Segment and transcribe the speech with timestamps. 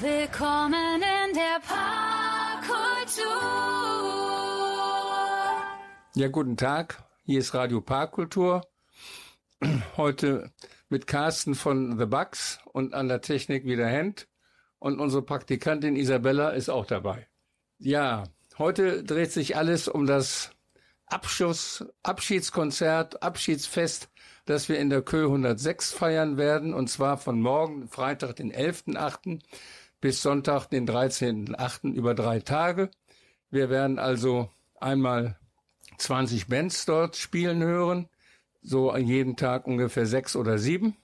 [0.00, 3.22] Willkommen in der Parkkultur.
[6.14, 7.04] Ja, guten Tag.
[7.24, 8.62] Hier ist Radio Parkkultur.
[9.98, 10.52] Heute
[10.88, 14.26] mit Carsten von The Bugs und an der Technik wieder Hand.
[14.78, 17.28] Und unsere Praktikantin Isabella ist auch dabei.
[17.76, 18.24] Ja,
[18.56, 20.52] heute dreht sich alles um das
[21.04, 24.08] Abschluss, Abschiedskonzert, Abschiedsfest,
[24.46, 26.72] das wir in der Kö 106 feiern werden.
[26.72, 29.42] Und zwar von morgen, Freitag, den 11.8.
[30.00, 31.92] bis Sonntag, den 13.8.
[31.92, 32.90] über drei Tage.
[33.50, 34.50] Wir werden also
[34.80, 35.38] einmal
[35.98, 38.08] 20 Bands dort spielen hören
[38.62, 40.96] so jeden Tag ungefähr sechs oder sieben.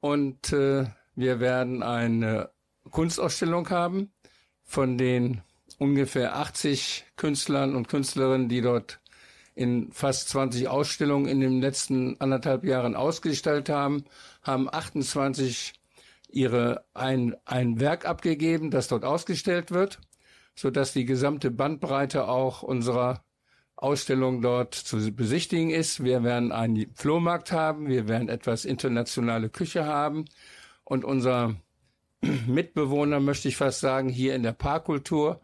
[0.00, 2.50] Und äh, wir werden eine
[2.90, 4.12] Kunstausstellung haben
[4.62, 5.42] von den
[5.78, 9.00] ungefähr 80 Künstlern und Künstlerinnen, die dort
[9.54, 14.04] in fast 20 Ausstellungen in den letzten anderthalb Jahren ausgestellt haben,
[14.42, 15.74] haben 28
[16.34, 20.00] ihre ein, ein Werk abgegeben, das dort ausgestellt wird,
[20.54, 23.24] so dass die gesamte Bandbreite auch unserer
[23.76, 26.02] Ausstellung dort zu besichtigen ist.
[26.02, 30.24] Wir werden einen Flohmarkt haben, wir werden etwas internationale Küche haben
[30.84, 31.54] und unser
[32.46, 35.40] Mitbewohner, möchte ich fast sagen, hier in der Parkkultur,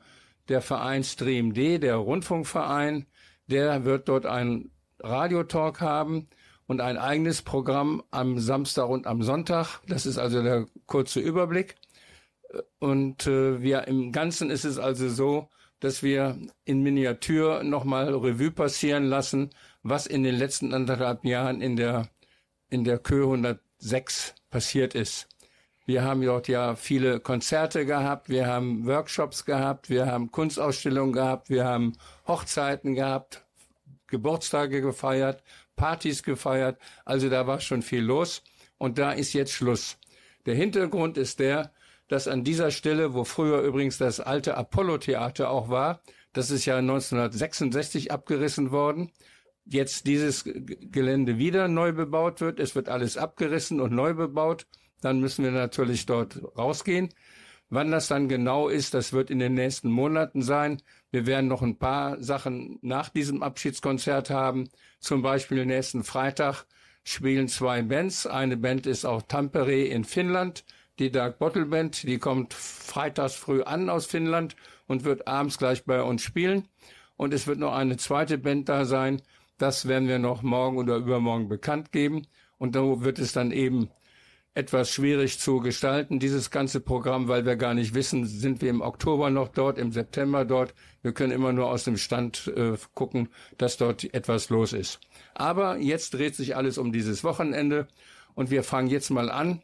[0.48, 3.06] der Verein Stream D, der Rundfunkverein,
[3.46, 6.28] der wird dort einen Radiotalk haben
[6.70, 9.80] und ein eigenes Programm am Samstag und am Sonntag.
[9.88, 11.74] Das ist also der kurze Überblick.
[12.78, 15.48] Und äh, wir im Ganzen ist es also so,
[15.80, 19.50] dass wir in Miniatur nochmal Revue passieren lassen,
[19.82, 22.08] was in den letzten anderthalb Jahren in der,
[22.68, 25.26] in der Kö 106 passiert ist.
[25.86, 31.50] Wir haben dort ja viele Konzerte gehabt, wir haben Workshops gehabt, wir haben Kunstausstellungen gehabt,
[31.50, 31.94] wir haben
[32.28, 33.44] Hochzeiten gehabt,
[34.06, 35.42] Geburtstage gefeiert,
[35.80, 36.78] Partys gefeiert.
[37.06, 38.42] Also da war schon viel los
[38.76, 39.96] und da ist jetzt Schluss.
[40.44, 41.72] Der Hintergrund ist der,
[42.06, 46.02] dass an dieser Stelle, wo früher übrigens das alte Apollo-Theater auch war,
[46.34, 49.10] das ist ja 1966 abgerissen worden,
[49.64, 52.60] jetzt dieses Gelände wieder neu bebaut wird.
[52.60, 54.66] Es wird alles abgerissen und neu bebaut.
[55.00, 57.08] Dann müssen wir natürlich dort rausgehen.
[57.70, 60.82] Wann das dann genau ist, das wird in den nächsten Monaten sein.
[61.10, 64.68] Wir werden noch ein paar Sachen nach diesem Abschiedskonzert haben.
[65.00, 66.66] Zum Beispiel nächsten Freitag
[67.04, 68.26] spielen zwei Bands.
[68.26, 70.64] Eine Band ist auch Tampere in Finnland
[71.00, 74.54] die Dark Bottle Band, die kommt freitags früh an aus Finnland
[74.86, 76.68] und wird abends gleich bei uns spielen.
[77.16, 79.22] Und es wird noch eine zweite Band da sein.
[79.58, 82.26] Das werden wir noch morgen oder übermorgen bekannt geben.
[82.58, 83.90] Und da wird es dann eben
[84.54, 88.80] etwas schwierig zu gestalten, dieses ganze Programm, weil wir gar nicht wissen, sind wir im
[88.80, 90.74] Oktober noch dort, im September dort.
[91.02, 93.28] Wir können immer nur aus dem Stand äh, gucken,
[93.58, 95.00] dass dort etwas los ist.
[95.34, 97.86] Aber jetzt dreht sich alles um dieses Wochenende
[98.34, 99.62] und wir fangen jetzt mal an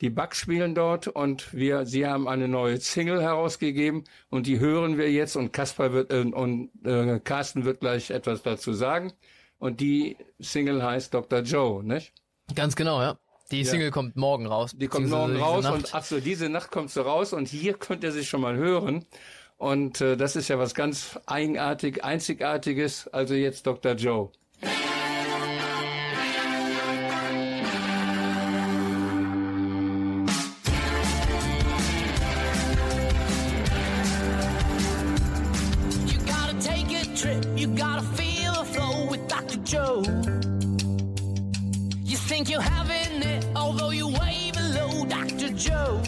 [0.00, 4.96] die Bugs spielen dort und wir, sie haben eine neue Single herausgegeben und die hören
[4.96, 9.12] wir jetzt und Kaspar wird äh, und äh, Carsten wird gleich etwas dazu sagen.
[9.58, 11.40] Und die Single heißt Dr.
[11.40, 12.14] Joe, nicht?
[12.54, 13.18] Ganz genau, ja.
[13.50, 13.90] Die Single ja.
[13.90, 14.72] kommt morgen raus.
[14.74, 15.74] Die kommt morgen raus Nacht.
[15.74, 18.56] und ach so, diese Nacht kommt sie raus und hier könnt ihr sie schon mal
[18.56, 19.04] hören.
[19.58, 23.08] Und äh, das ist ja was ganz eigenartig, einzigartiges.
[23.08, 23.94] Also jetzt Dr.
[23.94, 24.30] Joe.
[42.30, 42.99] think you're having it,
[43.70, 45.48] although you're way below Dr.
[45.50, 46.02] Joe.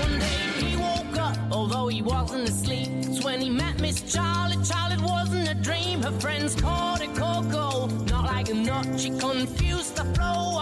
[0.00, 2.88] One day he woke up, although he wasn't asleep.
[3.02, 4.66] It's when he met Miss Charlotte.
[4.66, 6.02] Charlotte wasn't a dream.
[6.02, 8.88] Her friends called it Coco, not like a nut.
[8.98, 10.58] She confused the flow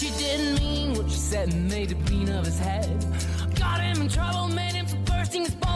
[0.00, 2.88] She didn't mean what she said and made a bean of his head.
[3.58, 5.69] Got him in trouble, made him for bursting his bubble.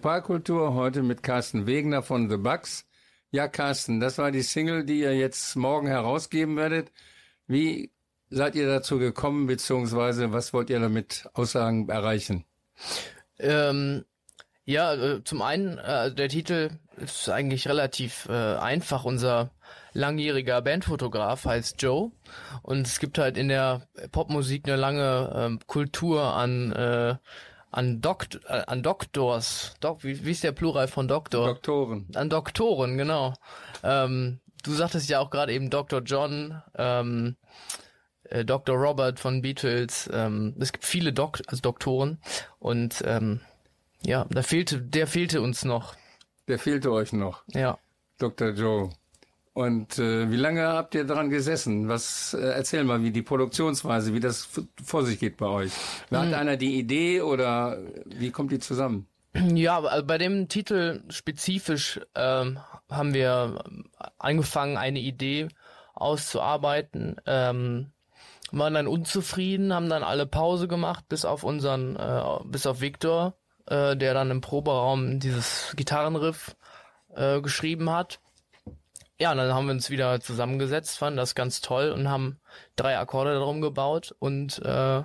[0.00, 2.86] Radio Parkkultur, heute mit Carsten Wegner von The Bugs.
[3.32, 6.90] Ja, Carsten, das war die Single, die ihr jetzt morgen herausgeben werdet.
[7.46, 7.90] Wie
[8.30, 12.46] seid ihr dazu gekommen, beziehungsweise was wollt ihr damit Aussagen erreichen?
[13.38, 14.06] Ähm,
[14.64, 19.04] ja, äh, zum einen, äh, der Titel ist eigentlich relativ äh, einfach.
[19.04, 19.50] Unser
[19.92, 22.10] langjähriger Bandfotograf heißt Joe
[22.62, 27.16] und es gibt halt in der Popmusik eine lange ähm, Kultur an äh,
[27.70, 29.74] an, Dokt äh, an Doktors.
[29.80, 31.46] Dok wie, wie ist der Plural von Doktor?
[31.46, 32.06] Doktoren.
[32.14, 33.34] An Doktoren, genau.
[33.82, 36.02] Ähm, du sagtest ja auch gerade eben Dr.
[36.02, 37.36] John, ähm,
[38.24, 38.76] äh, Dr.
[38.76, 40.08] Robert von Beatles.
[40.12, 42.18] Ähm, es gibt viele Dok also Doktoren
[42.58, 43.40] und ähm,
[44.02, 45.94] ja, da fehlte, der fehlte uns noch.
[46.48, 47.78] Der fehlte euch noch, Ja.
[48.18, 48.50] Dr.
[48.50, 48.90] Joe.
[49.52, 51.88] Und äh, wie lange habt ihr daran gesessen?
[51.88, 54.48] Was äh, erzähl mal, wie die Produktionsweise, wie das
[54.82, 55.72] vor sich geht bei euch.
[56.10, 59.06] Hat einer die Idee oder wie kommt die zusammen?
[59.34, 62.58] Ja, also bei dem Titel spezifisch ähm,
[62.90, 63.64] haben wir
[64.18, 65.48] angefangen, eine Idee
[65.94, 67.16] auszuarbeiten.
[67.26, 67.92] Ähm,
[68.52, 73.34] waren dann unzufrieden, haben dann alle Pause gemacht, bis auf unseren, äh, bis auf Victor,
[73.66, 76.56] äh, der dann im Proberaum dieses Gitarrenriff
[77.14, 78.20] äh, geschrieben hat.
[79.20, 82.40] Ja, und dann haben wir uns wieder zusammengesetzt, fanden das ganz toll und haben
[82.74, 85.02] drei Akkorde darum gebaut und äh,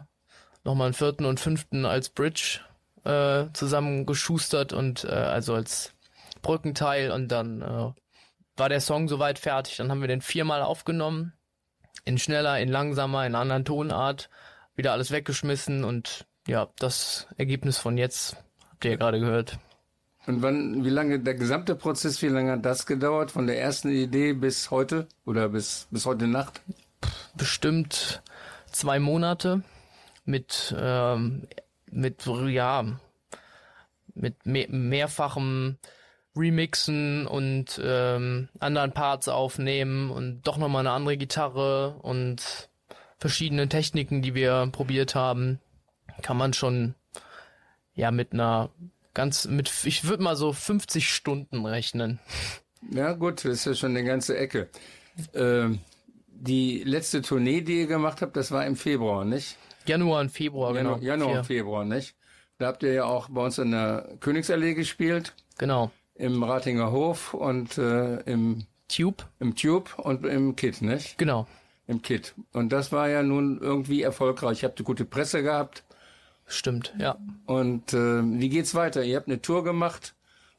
[0.63, 2.61] nochmal einen vierten und fünften als Bridge
[3.03, 5.93] äh, zusammengeschustert und äh, also als
[6.41, 7.91] Brückenteil und dann äh,
[8.55, 9.75] war der Song soweit fertig.
[9.75, 11.33] Dann haben wir den viermal aufgenommen,
[12.05, 14.29] in schneller, in langsamer, in anderen Tonart,
[14.75, 18.37] wieder alles weggeschmissen und ja, das Ergebnis von jetzt
[18.71, 19.59] habt ihr ja gerade gehört.
[20.27, 23.89] Und wann, wie lange der gesamte Prozess, wie lange hat das gedauert, von der ersten
[23.89, 26.61] Idee bis heute oder bis, bis heute Nacht?
[27.35, 28.23] Bestimmt
[28.71, 29.61] zwei Monate
[30.25, 31.47] mit ähm,
[31.91, 32.85] mit ja
[34.15, 35.77] mit me mehrfachem
[36.35, 42.69] Remixen und ähm, anderen Parts aufnehmen und doch nochmal eine andere Gitarre und
[43.17, 45.59] verschiedene Techniken, die wir probiert haben,
[46.21, 46.95] kann man schon
[47.93, 48.69] ja mit einer
[49.15, 52.19] ganz mit ich würde mal so 50 Stunden rechnen.
[52.91, 54.69] Ja, gut, das ist ja schon eine ganze Ecke.
[55.33, 55.79] Ähm,
[56.27, 59.57] die letzte Tournee, die ihr gemacht habt, das war im Februar, nicht?
[59.87, 61.07] Januar und Februar, Januar, genau.
[61.07, 62.15] Januar und Februar, nicht?
[62.59, 65.91] Da habt ihr ja auch bei uns in der Königsallee gespielt, Genau.
[66.15, 69.23] im Ratinger Hof und äh, im, Tube?
[69.39, 71.17] im Tube und im Kit, nicht?
[71.17, 71.47] Genau.
[71.87, 72.33] Im Kit.
[72.51, 74.63] Und das war ja nun irgendwie erfolgreich.
[74.63, 75.83] Ihr habt eine gute Presse gehabt.
[76.47, 77.17] Stimmt, ja.
[77.45, 79.03] Und äh, wie geht's weiter?
[79.03, 80.13] Ihr habt eine Tour gemacht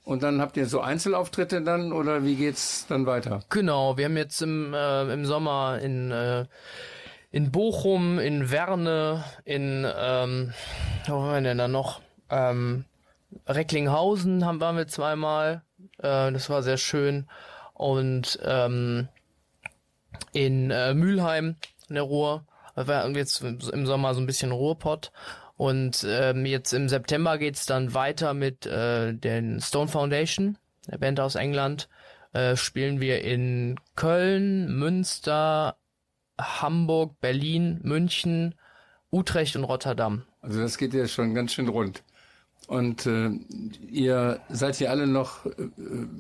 [0.05, 3.43] und dann habt ihr so Einzelauftritte dann oder wie geht's dann weiter?
[3.50, 6.47] Genau, wir haben jetzt im, äh, im Sommer in, äh,
[7.31, 10.52] in Bochum, in Werne, in, ähm,
[11.07, 12.00] wo waren wir denn da noch?
[12.31, 12.85] Ähm,
[13.47, 15.62] Recklinghausen haben, waren wir zweimal.
[15.99, 17.28] Äh, das war sehr schön.
[17.75, 19.09] Und ähm,
[20.33, 21.57] in äh, Mülheim
[21.88, 22.45] in der Ruhr.
[22.75, 25.11] Wir jetzt im Sommer so ein bisschen Ruhrpott.
[25.57, 31.19] Und ähm, jetzt im September geht's dann weiter mit äh, den Stone Foundation, der Band
[31.19, 31.89] aus England.
[32.33, 35.77] Äh, spielen wir in Köln, Münster,
[36.39, 38.55] Hamburg, Berlin, München,
[39.11, 40.25] Utrecht und Rotterdam.
[40.43, 42.03] Also das geht ja schon ganz schön rund.
[42.67, 43.31] Und äh,
[43.89, 45.51] ihr seid hier alle noch äh,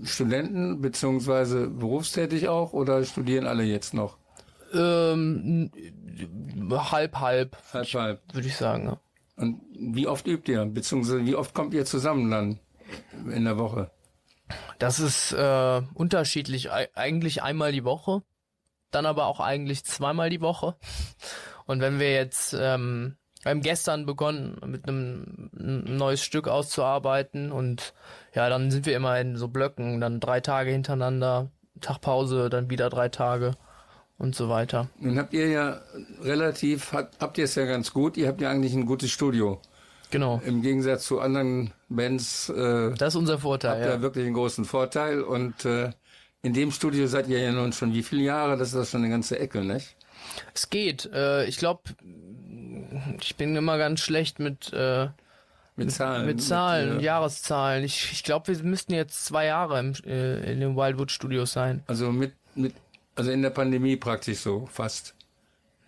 [0.04, 4.16] Studenten beziehungsweise berufstätig auch oder studieren alle jetzt noch?
[4.72, 5.70] Ähm,
[6.70, 8.20] halb, halb, Halb, halb.
[8.32, 8.86] würde ich sagen.
[8.86, 9.00] Ja.
[9.36, 10.64] Und wie oft übt ihr?
[10.64, 12.60] Beziehungsweise wie oft kommt ihr zusammen dann
[13.30, 13.90] in der Woche?
[14.78, 16.70] Das ist äh, unterschiedlich.
[16.72, 18.22] Ei- Eigentlich einmal die Woche,
[18.90, 20.76] dann aber auch eigentlich zweimal die Woche.
[21.66, 27.52] Und wenn wir jetzt, ähm, wir haben gestern begonnen, mit einem ein neues Stück auszuarbeiten
[27.52, 27.92] und
[28.34, 31.50] ja, dann sind wir immer in so Blöcken, dann drei Tage hintereinander,
[31.80, 33.52] Tag Pause, dann wieder drei Tage
[34.18, 34.88] und so weiter.
[35.00, 35.80] Nun habt ihr ja
[36.22, 39.60] relativ, habt, habt ihr es ja ganz gut, ihr habt ja eigentlich ein gutes Studio.
[40.10, 40.40] Genau.
[40.46, 43.72] Im Gegensatz zu anderen Bands äh, Das ist unser Vorteil.
[43.72, 44.00] habt ihr Ja.
[44.02, 45.90] wirklich einen großen Vorteil und äh,
[46.42, 48.56] in dem Studio seid ihr ja nun schon wie viele Jahre?
[48.56, 49.96] Das ist das schon eine ganze Ecke, nicht?
[50.54, 51.10] Es geht.
[51.12, 51.82] Äh, ich glaube,
[53.20, 55.08] ich bin immer ganz schlecht mit äh,
[55.74, 56.26] Mit Zahlen.
[56.26, 57.84] Mit Zahlen, äh, Jahreszahlen.
[57.84, 61.82] Ich, ich glaube, wir müssten jetzt zwei Jahre im, äh, in den Wildwood Studios sein.
[61.88, 62.74] Also mit, mit,
[63.16, 65.14] also in der Pandemie praktisch so, fast.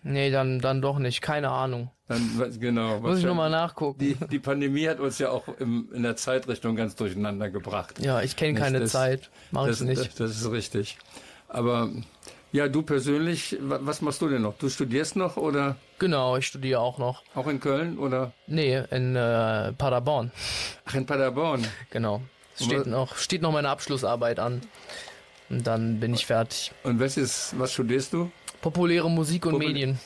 [0.03, 1.21] Nee, dann, dann doch nicht.
[1.21, 1.91] Keine Ahnung.
[2.07, 2.99] Dann, was- genau.
[3.01, 3.99] Muss ich nochmal nachgucken.
[3.99, 7.99] Die, die Pandemie hat uns ja auch im, in der Zeitrichtung ganz durcheinander gebracht.
[7.99, 9.29] ja, ich kenne keine das- Zeit.
[9.51, 9.99] Mach ich nicht.
[10.01, 10.97] das, das ist richtig.
[11.49, 11.89] Aber
[12.51, 14.55] Ja, du persönlich, wa- was machst du denn noch?
[14.57, 17.21] Du studierst noch oder Genau, ich studiere auch noch.
[17.35, 20.31] auch in Köln oder Nee, in äh, Paderborn.
[20.85, 21.67] ach in Paderborn?
[21.91, 22.21] Genau.
[22.57, 24.61] Es steht noch, steht noch meine Abschlussarbeit an.
[25.49, 26.71] Und dann bin ich fertig.
[26.83, 28.31] Und was ist, was studierst du?
[28.61, 29.99] Populäre Musik und Popul- Medien.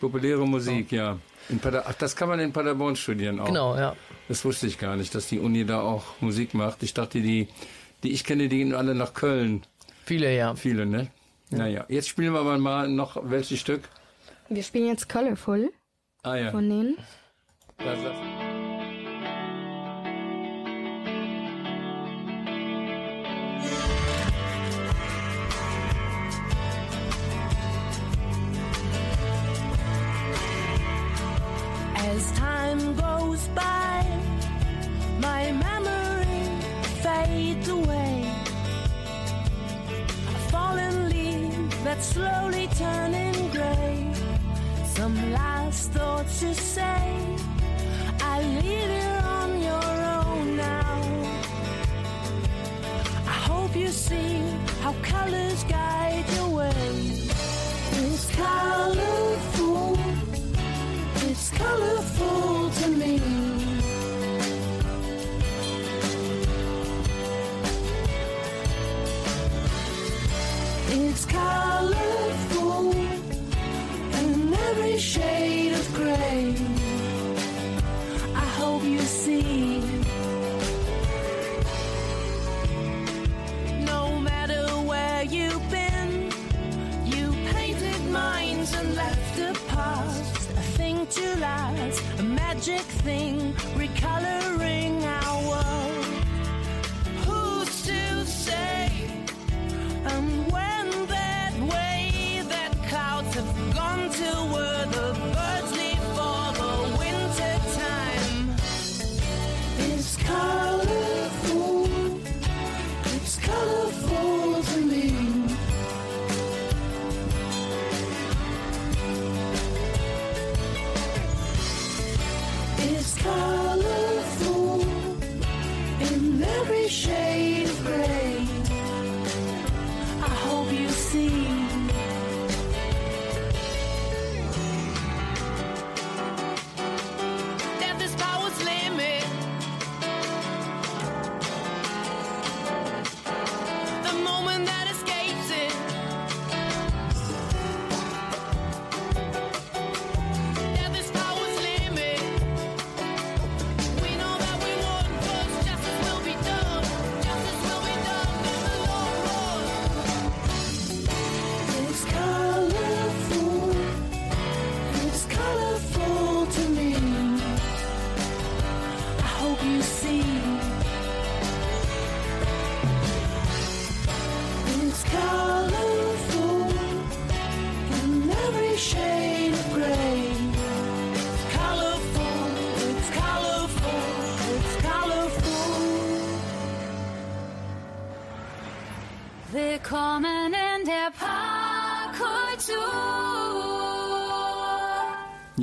[0.00, 1.18] Populäre Musik, ja.
[1.48, 3.46] In Pader ach, das kann man in Paderborn studieren auch.
[3.46, 3.94] Genau, ja.
[4.28, 6.82] Das wusste ich gar nicht, dass die Uni da auch Musik macht.
[6.82, 7.48] Ich dachte, die,
[8.02, 9.62] die ich kenne, die gehen alle nach Köln.
[10.06, 10.54] Viele, ja.
[10.54, 11.08] Viele, ne?
[11.50, 13.88] Naja, jetzt spielen wir aber mal noch welches Stück?
[14.48, 15.72] Wir spielen jetzt Colorful
[16.22, 16.50] Ah ja.
[16.52, 16.96] von denen.
[17.78, 18.49] Das, das.
[32.94, 34.04] Goes by,
[35.20, 36.46] my memory
[37.02, 38.24] fades away.
[40.28, 44.12] A fallen leaf that's slowly turning gray.
[44.86, 47.36] Some last thoughts to say.
[48.20, 51.00] I leave you on your own now.
[53.26, 54.38] I hope you see
[54.82, 56.72] how colors guide your way.
[57.92, 60.09] It's colorful.
[61.52, 63.20] It's colorful to me.
[70.92, 75.39] It's colorful in every shade
[92.60, 93.49] magic thing,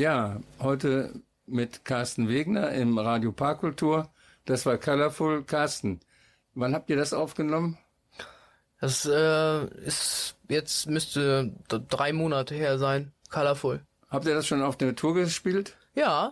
[0.07, 1.11] Ja, heute
[1.47, 4.07] mit Carsten Wegner im Radio Parkkultur.
[4.45, 5.43] Das war Colorful.
[5.43, 5.99] Carsten,
[6.55, 7.77] wann habt ihr das aufgenommen?
[8.79, 13.11] Das äh, ist jetzt müsste drei Monate her sein.
[13.29, 13.81] Colorful.
[14.07, 15.75] Habt ihr das schon auf der Tour gespielt?
[15.93, 16.31] Ja,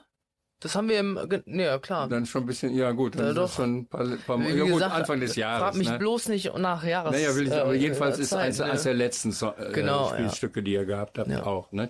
[0.61, 1.19] das haben wir im.
[1.43, 2.07] Nee, ja, klar.
[2.07, 3.57] Dann schon ein bisschen, ja gut, dann Ja, ist das doch.
[3.57, 5.59] schon ein paar, paar Wie ja, gut, gesagt, Anfang des Jahres.
[5.63, 5.97] Frag mich ne?
[5.97, 7.11] bloß nicht nach Jahres.
[7.11, 8.65] Naja, will ich, äh, aber jedenfalls äh, ist Zeit, eins, ne?
[8.71, 10.15] eins der letzten so äh, Genau, ja.
[10.15, 11.43] Spielstücke, die ihr gehabt habt, Ja.
[11.45, 11.73] auch.
[11.73, 11.89] Ne?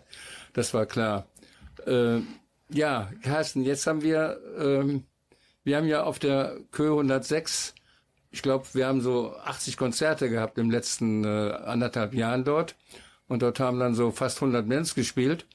[0.53, 1.27] Das war klar.
[1.85, 2.21] Äh,
[2.69, 5.03] ja, Carsten, jetzt haben wir, ähm,
[5.63, 7.73] wir haben ja auf der Kö 106,
[8.35, 12.75] ich glaube, wir haben so 80 Konzerte gehabt im letzten äh, anderthalb Jahren dort.
[13.27, 15.45] Und dort haben dann so fast 100 Bands gespielt.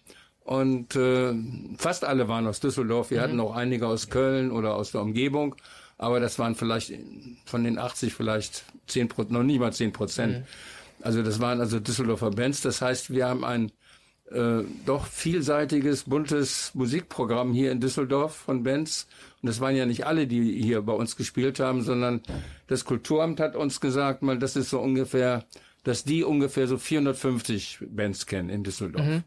[0.45, 1.35] Und äh,
[1.77, 3.11] fast alle waren aus Düsseldorf.
[3.11, 5.57] Wir hatten auch einige aus Köln oder aus der Umgebung.
[5.99, 6.95] Aber das waren vielleicht
[7.45, 10.47] von den 80 vielleicht 10 Prozent, noch nicht mal 10 Prozent.
[11.03, 12.63] Also das waren also Düsseldorfer Bands.
[12.63, 13.71] Das heißt, wir haben ein
[14.31, 19.09] äh, doch vielseitiges, buntes Musikprogramm hier in Düsseldorf von Bands.
[19.43, 22.21] Und das waren ja nicht alle, die hier bei uns gespielt haben, sondern
[22.69, 25.45] das Kulturamt hat uns gesagt, mal, das ist so ungefähr,
[25.85, 29.23] dass die ungefähr so 450 Bands kennen in Düsseldorf.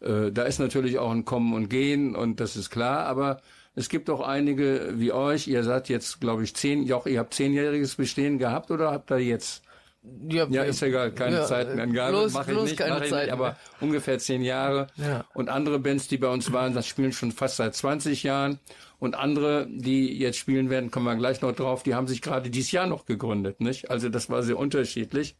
[0.00, 3.40] Äh, da ist natürlich auch ein Kommen und Gehen und das ist klar, aber
[3.74, 5.46] es gibt auch einige wie euch.
[5.46, 9.10] Ihr seid jetzt, glaube ich, zehn, ja, auch ihr habt zehnjähriges Bestehen gehabt oder habt
[9.10, 9.62] ihr jetzt
[10.02, 13.56] Ja, ist egal, keine ja, Zeitenangabe, mache ich bloß nicht, keine ich Zeiten nicht, aber
[13.80, 14.86] ungefähr zehn Jahre.
[14.96, 15.26] Ja.
[15.34, 18.60] Und andere Bands, die bei uns waren, das spielen schon fast seit 20 Jahren.
[18.98, 22.48] Und andere, die jetzt spielen werden, kommen wir gleich noch drauf, die haben sich gerade
[22.48, 23.90] dieses Jahr noch gegründet, nicht?
[23.90, 25.36] Also das war sehr unterschiedlich.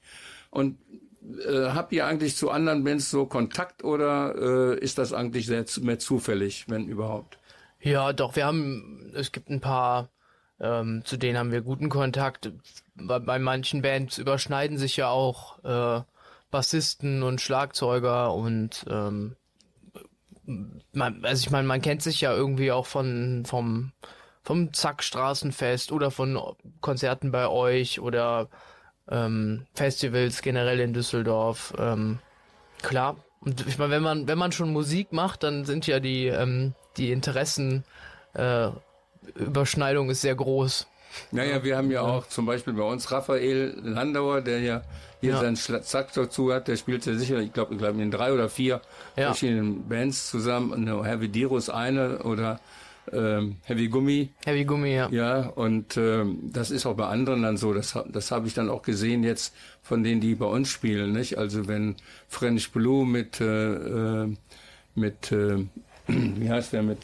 [0.50, 0.78] Und
[1.46, 4.34] äh, habt ihr eigentlich zu anderen Bands so Kontakt oder
[4.74, 7.38] äh, ist das eigentlich sehr mehr zufällig, wenn überhaupt?
[7.80, 10.10] Ja, doch, wir haben, es gibt ein paar,
[10.60, 12.52] ähm, zu denen haben wir guten Kontakt.
[12.94, 16.02] Bei, bei manchen Bands überschneiden sich ja auch äh,
[16.50, 19.36] Bassisten und Schlagzeuger und ähm,
[20.92, 23.92] man, also ich meine, man kennt sich ja irgendwie auch von vom
[24.42, 25.04] vom Zack
[25.90, 26.38] oder von
[26.80, 28.48] Konzerten bei euch oder
[29.08, 31.74] ähm, Festivals generell in Düsseldorf.
[31.78, 32.18] Ähm,
[32.82, 33.16] klar.
[33.40, 36.74] Und ich meine, wenn man wenn man schon Musik macht, dann sind ja die ähm,
[36.96, 37.84] die Interessen
[38.34, 38.70] äh,
[39.34, 40.86] Überschneidung ist sehr groß.
[41.32, 44.82] Naja, wir haben ja auch zum Beispiel bei uns Raphael Landauer, der ja
[45.20, 45.40] hier ja.
[45.40, 48.48] seinen Sax dazu hat, der spielt ja sicher, ich glaube, ich glaub, in drei oder
[48.48, 48.80] vier
[49.16, 49.26] ja.
[49.26, 50.72] verschiedenen Bands zusammen.
[50.72, 52.60] Und Heavy Dirus eine oder
[53.12, 54.30] ähm, Heavy Gummi.
[54.44, 55.08] Heavy Gummi, ja.
[55.10, 57.74] Ja, und ähm, das ist auch bei anderen dann so.
[57.74, 61.12] Das, das habe ich dann auch gesehen jetzt von denen, die bei uns spielen.
[61.12, 61.36] Nicht?
[61.36, 61.96] Also wenn
[62.28, 64.36] French Blue mit, äh, äh
[64.94, 65.66] mit äh,
[66.06, 66.98] wie heißt der, mit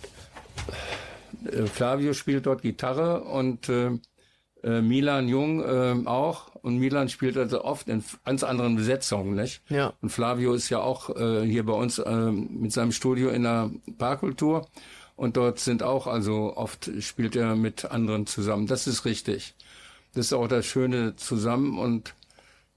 [1.45, 3.91] äh, Flavio spielt dort Gitarre und äh,
[4.63, 6.55] äh, Milan Jung äh, auch.
[6.57, 9.63] Und Milan spielt also oft in ganz anderen Besetzungen, nicht?
[9.69, 9.93] Ja.
[10.01, 13.71] Und Flavio ist ja auch äh, hier bei uns äh, mit seinem Studio in der
[13.99, 14.67] Parkkultur.
[15.15, 18.67] Und dort sind auch, also oft spielt er mit anderen zusammen.
[18.67, 19.55] Das ist richtig.
[20.15, 21.79] Das ist auch das Schöne zusammen.
[21.79, 22.15] Und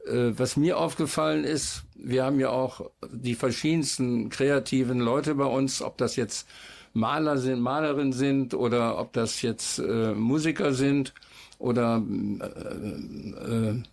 [0.05, 5.81] äh, was mir aufgefallen ist, wir haben ja auch die verschiedensten kreativen Leute bei uns,
[5.81, 6.47] ob das jetzt
[6.93, 11.13] Maler sind, Malerinnen sind oder ob das jetzt äh, Musiker sind
[11.57, 12.01] oder
[12.39, 13.83] äh, äh,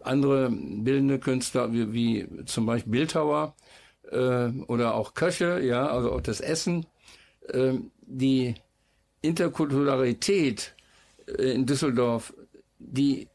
[0.00, 3.54] andere bildende Künstler wie, wie zum Beispiel Bildhauer
[4.10, 6.86] äh, oder auch Köche, ja, also auch das Essen.
[7.48, 8.54] Äh, die
[9.22, 10.74] Interkulturalität
[11.26, 12.34] äh, in Düsseldorf,
[12.78, 13.28] die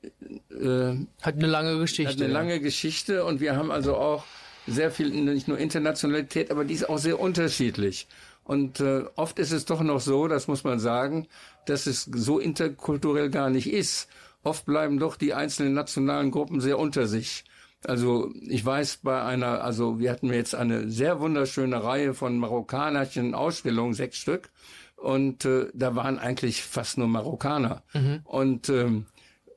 [0.49, 2.13] äh, hat eine lange Geschichte.
[2.13, 2.39] Hat eine ja.
[2.39, 4.23] lange Geschichte und wir haben also auch
[4.67, 8.07] sehr viel, nicht nur Internationalität, aber die ist auch sehr unterschiedlich.
[8.49, 11.27] Und äh, oft ist es doch noch so, das muss man sagen,
[11.67, 14.09] dass es so interkulturell gar nicht ist.
[14.41, 17.43] Oft bleiben doch die einzelnen nationalen Gruppen sehr unter sich.
[17.85, 23.35] Also ich weiß bei einer, also wir hatten jetzt eine sehr wunderschöne Reihe von marokkanischen
[23.35, 24.49] Ausstellungen, sechs Stück,
[24.95, 27.83] und äh, da waren eigentlich fast nur Marokkaner.
[27.93, 28.21] Mhm.
[28.23, 29.05] Und ähm,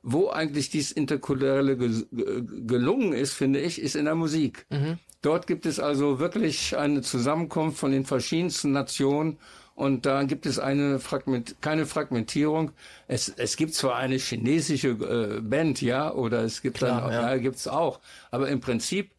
[0.03, 4.67] wo eigentlich dies Interkulturelle ge gelungen ist, finde ich, ist in der Musik.
[4.69, 4.99] Mhm.
[5.23, 9.39] Dort gibt es also wirklich eine Zusammenkunft von den verschiedensten Nationen
[9.73, 12.71] und da gibt es eine Fragment, keine Fragmentierung.
[13.07, 17.31] Es, es gibt zwar eine chinesische äh, Band, ja, oder es gibt Klar, dann, ja,
[17.31, 18.01] ja gibt's auch.
[18.31, 19.11] Aber im Prinzip,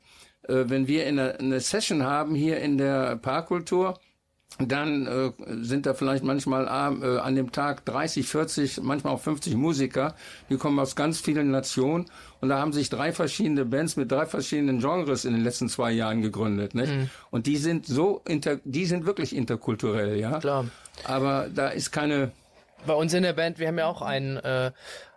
[0.42, 3.98] äh, wenn wir in eine, eine Session haben hier in der Parkkultur,
[4.59, 5.33] dann äh,
[5.64, 10.14] sind da vielleicht manchmal äh, an dem Tag 30, 40, manchmal auch 50 Musiker,
[10.48, 12.07] die kommen aus ganz vielen Nationen
[12.40, 15.90] und da haben sich drei verschiedene Bands mit drei verschiedenen Genres in den letzten zwei
[15.90, 16.92] Jahren gegründet, nicht?
[16.92, 17.11] Mhm.
[17.30, 20.38] Und die sind so inter, die sind wirklich interkulturell, ja.
[20.38, 20.66] Klar.
[21.04, 22.30] Aber da ist keine.
[22.87, 24.70] Bei uns in der Band, wir haben ja auch einen äh,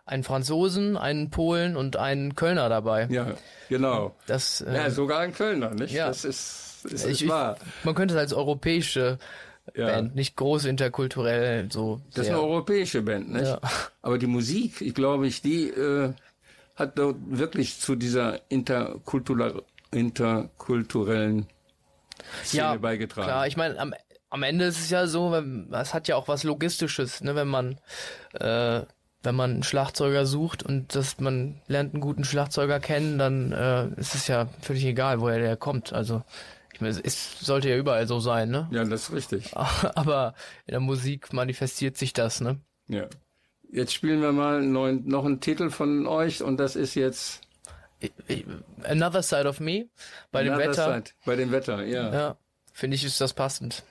[0.08, 3.08] einen Franzosen, einen Polen und einen Kölner dabei.
[3.12, 3.34] Ja,
[3.68, 4.16] genau.
[4.26, 5.94] Das, äh, ja, sogar ein Kölner, nicht?
[5.94, 6.08] Ja.
[6.08, 7.58] Das ist ist ich, wahr.
[7.84, 9.18] man könnte es als europäische
[9.76, 9.88] ja.
[9.88, 12.02] Band, nicht groß interkulturell so.
[12.14, 13.46] Das ist eine europäische Band, nicht?
[13.46, 13.60] Ja.
[14.02, 16.14] Aber die Musik, ich glaube, ich, die äh,
[16.76, 21.48] hat dort wirklich zu dieser interkulturellen, interkulturellen
[22.44, 23.28] Szene ja, beigetragen.
[23.28, 23.94] Klar, ich meine, am,
[24.30, 27.80] am Ende ist es ja so, es hat ja auch was Logistisches, ne, wenn man
[28.34, 28.82] äh,
[29.24, 33.88] wenn man einen Schlagzeuger sucht und dass man lernt einen guten Schlagzeuger kennen, dann äh,
[34.00, 35.92] ist es ja völlig egal, woher der kommt.
[35.92, 36.24] Also
[36.78, 38.68] ich meine, es sollte ja überall so sein, ne?
[38.70, 39.58] Ja, das ist richtig.
[39.58, 40.36] Aber
[40.68, 42.62] in der Musik manifestiert sich das, ne?
[42.88, 43.08] Ja.
[43.72, 47.42] Jetzt spielen wir mal einen neuen, noch einen Titel von euch und das ist jetzt
[48.84, 49.90] Another Side of Me
[50.32, 50.94] bei Another dem Wetter.
[50.94, 52.14] Side, bei dem Wetter, ja.
[52.14, 52.38] Ja,
[52.74, 53.84] finde ich ist das passend.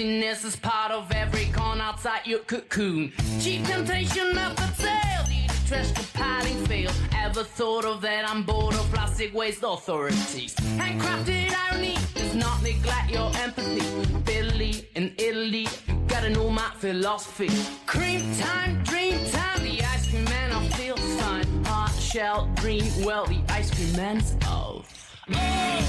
[0.00, 3.12] Nastiness is part of every con outside your cocoon.
[3.38, 6.90] Cheap temptation of the tail, the trash compiling fail.
[7.14, 8.26] Ever thought of that?
[8.26, 10.54] I'm bored of plastic waste authorities.
[10.78, 13.84] Handcrafted irony does not neglect your empathy.
[14.32, 17.50] Italy in Italy, you gotta know my philosophy.
[17.84, 21.64] Cream time, dream time, the ice cream man, I feel fine.
[21.66, 25.14] Heart shell dream, well, the ice cream man's off.
[25.28, 25.84] Oh.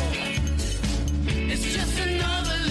[1.29, 2.70] it's a need.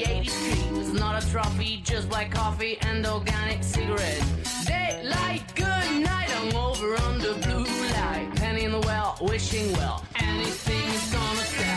[1.29, 4.65] trophy, just like coffee and organic cigarettes.
[4.65, 8.31] Daylight, good night, I'm over under blue light.
[8.35, 10.03] Penny in the well, wishing well.
[10.15, 11.70] Anything is gonna sell.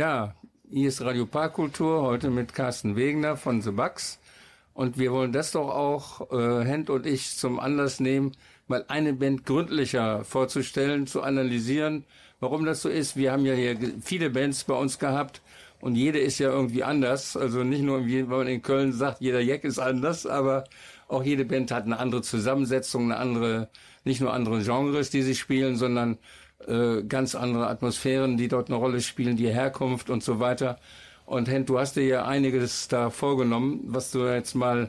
[0.00, 0.34] Ja,
[0.70, 4.18] hier ist Radio Parkkultur, heute mit Carsten Wegener von The Bugs.
[4.72, 8.32] Und wir wollen das doch auch, äh, Hend und ich, zum Anlass nehmen,
[8.66, 12.06] mal eine Band gründlicher vorzustellen, zu analysieren,
[12.40, 13.14] warum das so ist.
[13.16, 15.42] Wir haben ja hier viele Bands bei uns gehabt
[15.82, 17.36] und jede ist ja irgendwie anders.
[17.36, 20.64] Also nicht nur, wenn man in Köln sagt, jeder Jack ist anders, aber
[21.08, 23.68] auch jede Band hat eine andere Zusammensetzung, eine andere,
[24.04, 26.16] nicht nur andere Genres, die sie spielen, sondern
[26.66, 30.78] äh, ganz andere Atmosphären, die dort eine Rolle spielen, die Herkunft und so weiter.
[31.26, 34.88] Und Hent, du hast dir ja einiges da vorgenommen, was du jetzt mal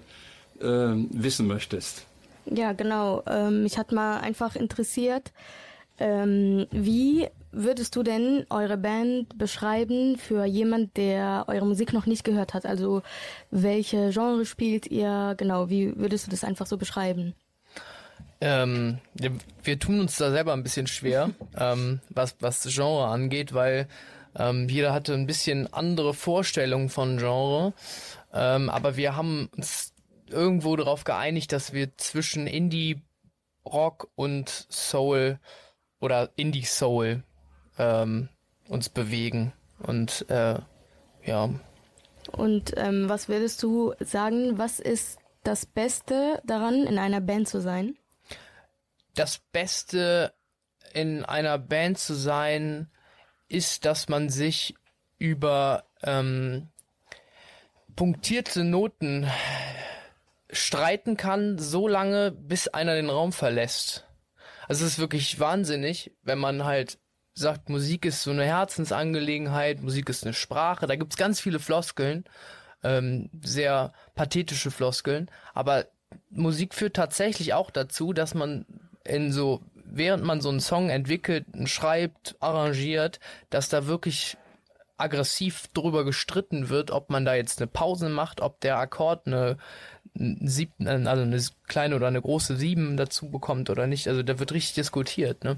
[0.59, 2.05] äh, wissen möchtest.
[2.45, 3.23] Ja, genau.
[3.27, 5.31] Ähm, mich hat mal einfach interessiert,
[5.99, 12.23] ähm, wie würdest du denn eure Band beschreiben für jemand, der eure Musik noch nicht
[12.23, 12.65] gehört hat?
[12.65, 13.03] Also
[13.51, 15.35] welche Genre spielt ihr?
[15.37, 17.35] Genau, wie würdest du das einfach so beschreiben?
[18.41, 23.87] Ähm, wir, tun uns da selber ein bisschen schwer, ähm, was, was Genre angeht, weil
[24.35, 27.73] ähm, jeder hatte ein bisschen andere Vorstellungen von Genre.
[28.33, 29.93] Ähm, aber wir haben uns
[30.27, 33.01] irgendwo darauf geeinigt, dass wir zwischen Indie,
[33.65, 35.39] Rock und Soul
[35.99, 37.23] oder Indie Soul
[37.77, 38.29] ähm,
[38.67, 39.53] uns bewegen.
[39.79, 40.55] Und äh,
[41.25, 41.49] ja,
[42.31, 47.61] Und ähm, was würdest du sagen, was ist das Beste daran, in einer Band zu
[47.61, 47.95] sein?
[49.15, 50.33] Das Beste
[50.93, 52.89] in einer Band zu sein,
[53.47, 54.75] ist, dass man sich
[55.17, 56.69] über ähm,
[57.95, 59.29] punktierte Noten
[60.51, 64.05] streiten kann, so lange, bis einer den Raum verlässt.
[64.67, 66.97] Also es ist wirklich wahnsinnig, wenn man halt
[67.33, 72.25] sagt, Musik ist so eine Herzensangelegenheit, Musik ist eine Sprache, da gibt's ganz viele Floskeln,
[72.83, 75.87] ähm, sehr pathetische Floskeln, aber
[76.29, 78.65] Musik führt tatsächlich auch dazu, dass man
[79.05, 84.37] in so, während man so einen Song entwickelt, schreibt, arrangiert, dass da wirklich
[84.97, 89.57] aggressiv drüber gestritten wird, ob man da jetzt eine Pause macht, ob der Akkord eine,
[90.13, 94.07] siebten, also eine kleine oder eine große Sieben dazu bekommt oder nicht.
[94.07, 95.57] Also da wird richtig diskutiert, ne?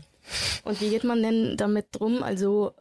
[0.63, 2.23] Und wie geht man denn damit drum?
[2.23, 2.73] Also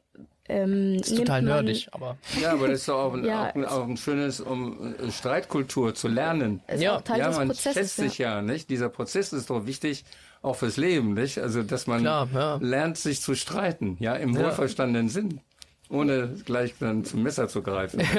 [0.49, 3.65] ähm, Ist total nerdig, aber Ja, aber das ist doch auch ein, Ja, auch ein,
[3.65, 6.61] auch ein schönes, um äh, Streitkultur zu lernen.
[6.69, 6.97] ist Ja.
[6.99, 7.75] auch Teil ja, des man Prozesses.
[7.75, 8.71] schätzt sich ja, nicht?
[8.71, 10.05] Dieser Prozess ist doch wichtig,
[10.43, 11.39] auch fürs Leben, nicht?
[11.39, 12.57] Also, dass man Klar, ja.
[12.61, 14.41] lernt, sich zu streiten, ja, im Ja.
[14.45, 15.41] wohlverstandenen Sinn,
[15.89, 18.01] ohne gleich dann zum Messer zu greifen.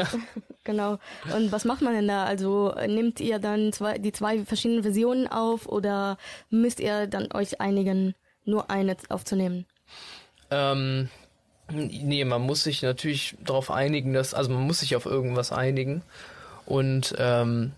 [0.66, 0.98] Genau.
[1.36, 2.24] Und was macht man denn da?
[2.24, 6.18] Also nehmt ihr dann zwei, die zwei verschiedenen Versionen auf oder
[6.50, 9.66] müsst ihr dann euch einigen, nur eine aufzunehmen?
[10.52, 11.10] Ähm,
[11.70, 16.02] nee, man muss sich natürlich darauf einigen, dass, also man muss sich auf irgendwas einigen.
[16.66, 17.74] Und ähm,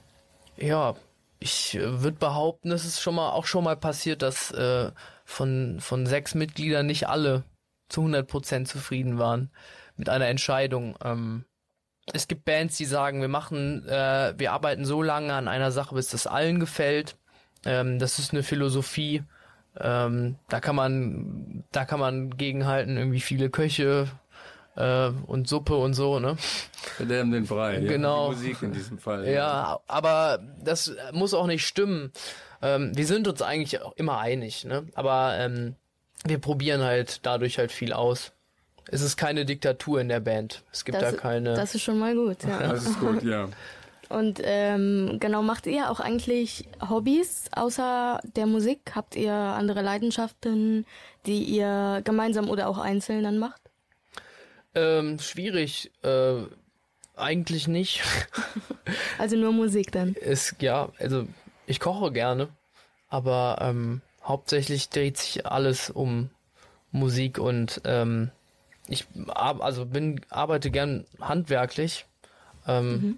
[0.57, 0.93] ja,
[1.39, 4.91] ich würde behaupten, es ist schon mal auch schon mal passiert, dass äh,
[5.25, 7.43] von, von sechs Mitgliedern nicht alle
[7.89, 9.51] zu 100 Prozent zufrieden waren
[9.95, 10.97] mit einer Entscheidung.
[11.03, 11.45] Ähm,
[12.13, 15.95] es gibt Bands, die sagen, wir machen, äh, wir arbeiten so lange an einer Sache,
[15.95, 17.17] bis das allen gefällt.
[17.65, 19.23] Ähm, das ist eine Philosophie.
[19.77, 24.07] Ähm, da kann man, da kann man gegenhalten, irgendwie viele Köche
[24.75, 26.37] äh, und Suppe und so, ne?
[26.97, 27.79] Verderben den Brei.
[27.79, 28.31] Genau.
[28.31, 29.27] Ja, die Musik in diesem Fall.
[29.27, 32.11] Ja, aber das muss auch nicht stimmen.
[32.61, 34.85] Ähm, wir sind uns eigentlich auch immer einig, ne?
[34.95, 35.75] Aber ähm,
[36.25, 38.31] wir probieren halt dadurch halt viel aus.
[38.87, 40.63] Es ist keine Diktatur in der Band.
[40.71, 41.55] Es gibt Das, da keine.
[41.55, 42.59] das ist schon mal gut, ja.
[42.59, 43.49] Das ist gut, ja.
[44.09, 48.91] Und ähm, genau, macht ihr auch eigentlich Hobbys außer der Musik?
[48.93, 50.85] Habt ihr andere Leidenschaften,
[51.25, 53.61] die ihr gemeinsam oder auch einzeln dann macht?
[54.75, 55.91] Ähm, schwierig.
[56.03, 56.43] Äh,
[57.15, 58.01] eigentlich nicht.
[59.17, 60.13] Also nur Musik dann.
[60.13, 61.25] ist ja, also
[61.65, 62.49] ich koche gerne,
[63.07, 66.29] aber ähm, hauptsächlich dreht sich alles um
[66.91, 68.29] Musik und ähm,
[68.87, 72.05] ich also bin arbeite gern handwerklich,
[72.67, 73.17] ähm,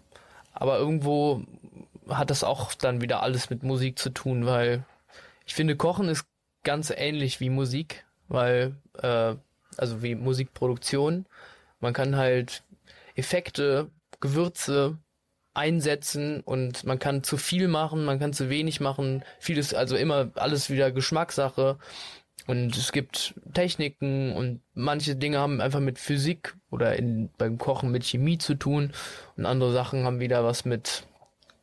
[0.53, 1.43] aber irgendwo
[2.07, 4.85] hat das auch dann wieder alles mit Musik zu tun, weil
[5.45, 6.25] ich finde Kochen ist
[6.63, 9.35] ganz ähnlich wie Musik, weil äh,
[9.77, 11.25] also wie Musikproduktion,
[11.79, 12.63] man kann halt
[13.15, 14.97] Effekte, Gewürze
[15.53, 19.23] einsetzen und man kann zu viel machen, man kann zu wenig machen.
[19.39, 21.77] Vieles, also immer alles wieder Geschmackssache.
[22.45, 27.91] Und es gibt Techniken und manche Dinge haben einfach mit Physik oder in, beim Kochen
[27.91, 28.93] mit Chemie zu tun
[29.35, 31.05] und andere Sachen haben wieder was mit,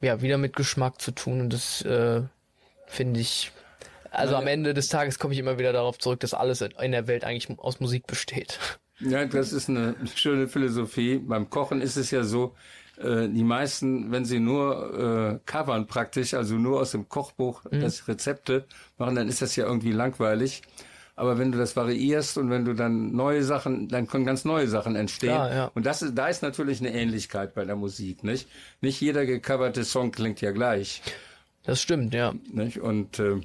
[0.02, 2.22] ja, wieder mit Geschmack zu tun und das äh,
[2.86, 3.50] finde ich,
[4.10, 7.06] also am Ende des Tages komme ich immer wieder darauf zurück, dass alles in der
[7.06, 8.58] Welt eigentlich aus Musik besteht.
[9.04, 11.18] Ja, das ist eine schöne Philosophie.
[11.18, 12.54] Beim Kochen ist es ja so,
[12.98, 18.06] äh, die meisten, wenn sie nur äh, covern praktisch, also nur aus dem Kochbuch das
[18.08, 18.66] Rezepte
[18.98, 20.62] machen, dann ist das ja irgendwie langweilig.
[21.16, 24.66] Aber wenn du das variierst und wenn du dann neue Sachen, dann können ganz neue
[24.66, 25.30] Sachen entstehen.
[25.34, 25.70] Klar, ja.
[25.74, 28.48] Und das ist, da ist natürlich eine Ähnlichkeit bei der Musik, nicht?
[28.80, 31.02] Nicht jeder gecoverte Song klingt ja gleich,
[31.62, 32.34] Das stimmt, ja.
[32.52, 32.80] nicht?
[32.80, 33.40] Und äh,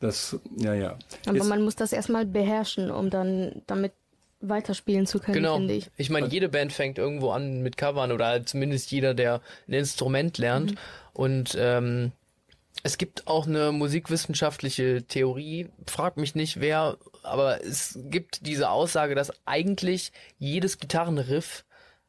[0.00, 0.98] das, ja, ja.
[1.26, 3.92] Aber Jetzt- man muss das erstmal beherrschen, um dann damit
[4.40, 5.56] weiterspielen zu können, Genau.
[5.56, 5.90] finde ich.
[5.96, 10.38] Ich meine, jede Band fängt irgendwo an mit Covern oder zumindest jeder, der ein Instrument
[10.38, 10.74] lernt.
[11.12, 12.12] Und ähm,
[12.84, 19.14] es gibt auch eine musikwissenschaftliche Theorie, frag mich nicht wer, aber es gibt diese Aussage,
[19.14, 21.64] dass eigentlich jedes Gitarrenriff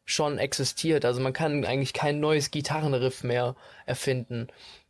[0.06, 1.06] schon existiert.
[1.06, 4.48] Also man kann eigentlich kein neues Gitarrenriff mehr erfinden.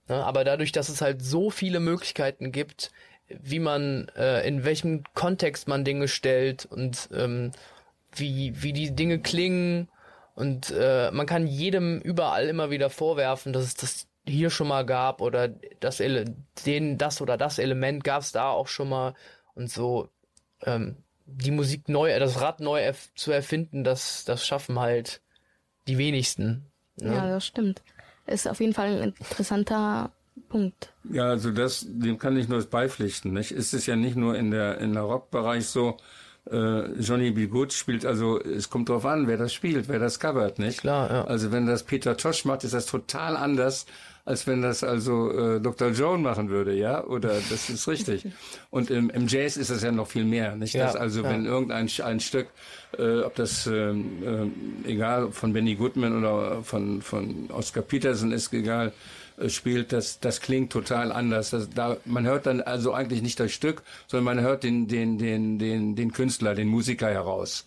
[0.08, 0.24] Ne?
[0.24, 2.92] Aber dadurch, dass es halt so viele Möglichkeiten gibt,
[3.42, 7.52] wie man, äh, in welchem Kontext man Dinge stellt und ähm,
[8.16, 9.88] wie, wie die Dinge klingen
[10.36, 14.86] und äh, man kann jedem überall immer wieder vorwerfen, dass es das hier schon mal
[14.86, 19.16] gab oder das Ele den das oder das Element gab es da auch schon mal
[19.54, 20.10] und so
[20.64, 25.22] ähm, die Musik neu, das Rad neu erf zu erfinden, das das schaffen halt
[25.88, 26.72] die wenigsten.
[26.96, 27.16] Ne?
[27.16, 27.82] Ja, das stimmt.
[28.26, 30.12] Ist auf jeden Fall ein interessanter
[30.48, 30.94] Punkt.
[31.12, 33.34] Ja, also das, dem kann ich nur beipflichten.
[33.34, 33.52] Nicht?
[33.52, 35.98] Es ist ja nicht nur in der in der Rockbereich so.
[36.50, 37.48] Äh, Johnny B.
[37.48, 40.80] Good spielt also, es kommt drauf an, wer das spielt, wer das covert, nicht?
[40.80, 41.24] Klar, ja.
[41.26, 43.86] Also wenn das Peter Tosh macht, ist das total anders,
[44.26, 45.90] als wenn das also äh, Dr.
[45.90, 47.04] Joan machen würde, ja?
[47.04, 48.26] Oder das ist richtig.
[48.72, 50.74] Und im, im Jazz ist das ja noch viel mehr, nicht?
[50.74, 51.30] Ja, dass also ja.
[51.30, 52.48] wenn irgendein ein Stück,
[52.98, 54.54] äh, ob das ähm, ähm,
[54.86, 58.92] egal von Benny Goodman oder von von Oscar Peterson ist, egal äh,
[59.48, 61.52] spielt, das, das klingt total anders.
[61.52, 65.18] Das, da, man hört dann also eigentlich nicht das Stück, sondern man hört den, den,
[65.18, 67.66] den, den, den Künstler, den Musiker heraus.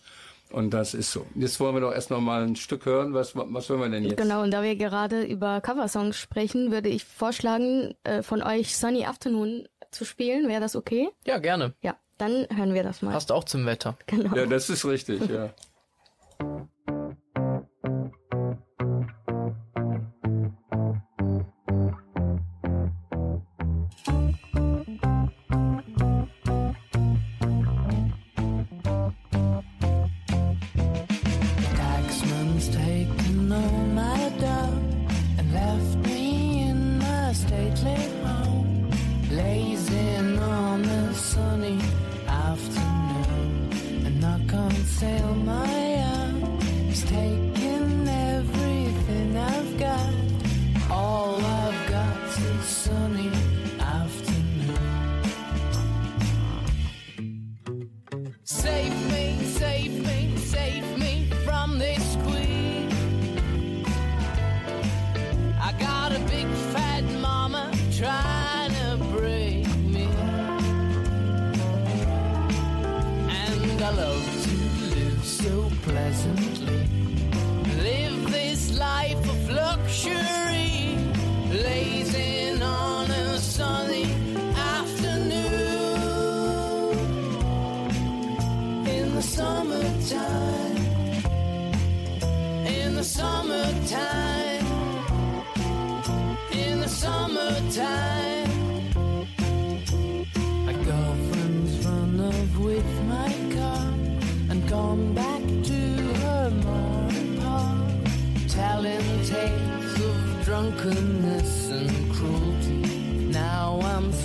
[0.51, 1.25] Und das ist so.
[1.33, 3.15] Jetzt wollen wir doch erst noch mal ein Stück hören.
[3.15, 4.17] Was, was hören wir denn jetzt?
[4.17, 9.05] Genau, und da wir gerade über Coversongs sprechen, würde ich vorschlagen, äh, von euch Sunny
[9.05, 10.47] Afternoon zu spielen.
[10.47, 11.09] Wäre das okay?
[11.25, 11.73] Ja, gerne.
[11.81, 13.13] Ja, dann hören wir das mal.
[13.13, 13.97] Passt auch zum Wetter.
[14.05, 14.35] Genau.
[14.35, 15.49] Ja, das ist richtig, ja.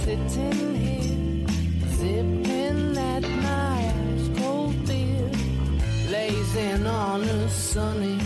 [0.08, 1.46] sitting here,
[1.98, 5.30] sipping at my ice cold beer,
[6.10, 8.17] lazing on a sunny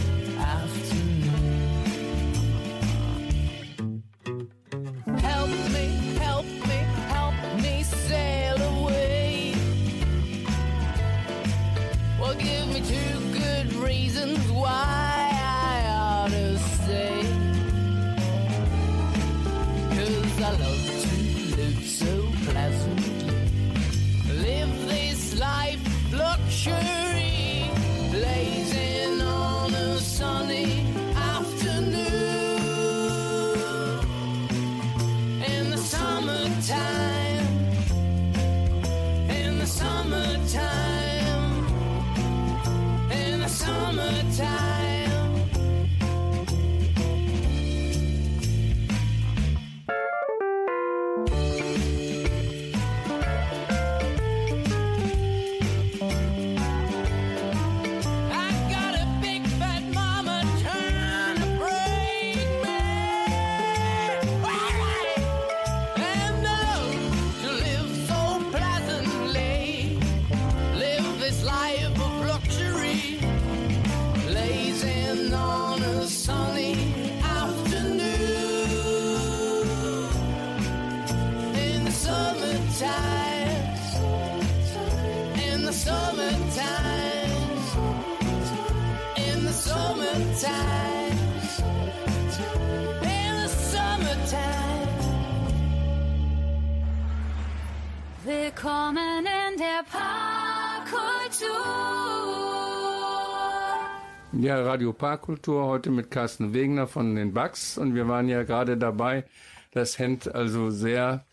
[104.52, 108.76] Ja, Radio Parkkultur heute mit Carsten Wegner von den Bugs und wir waren ja gerade
[108.76, 109.24] dabei,
[109.70, 111.24] dass Hent also sehr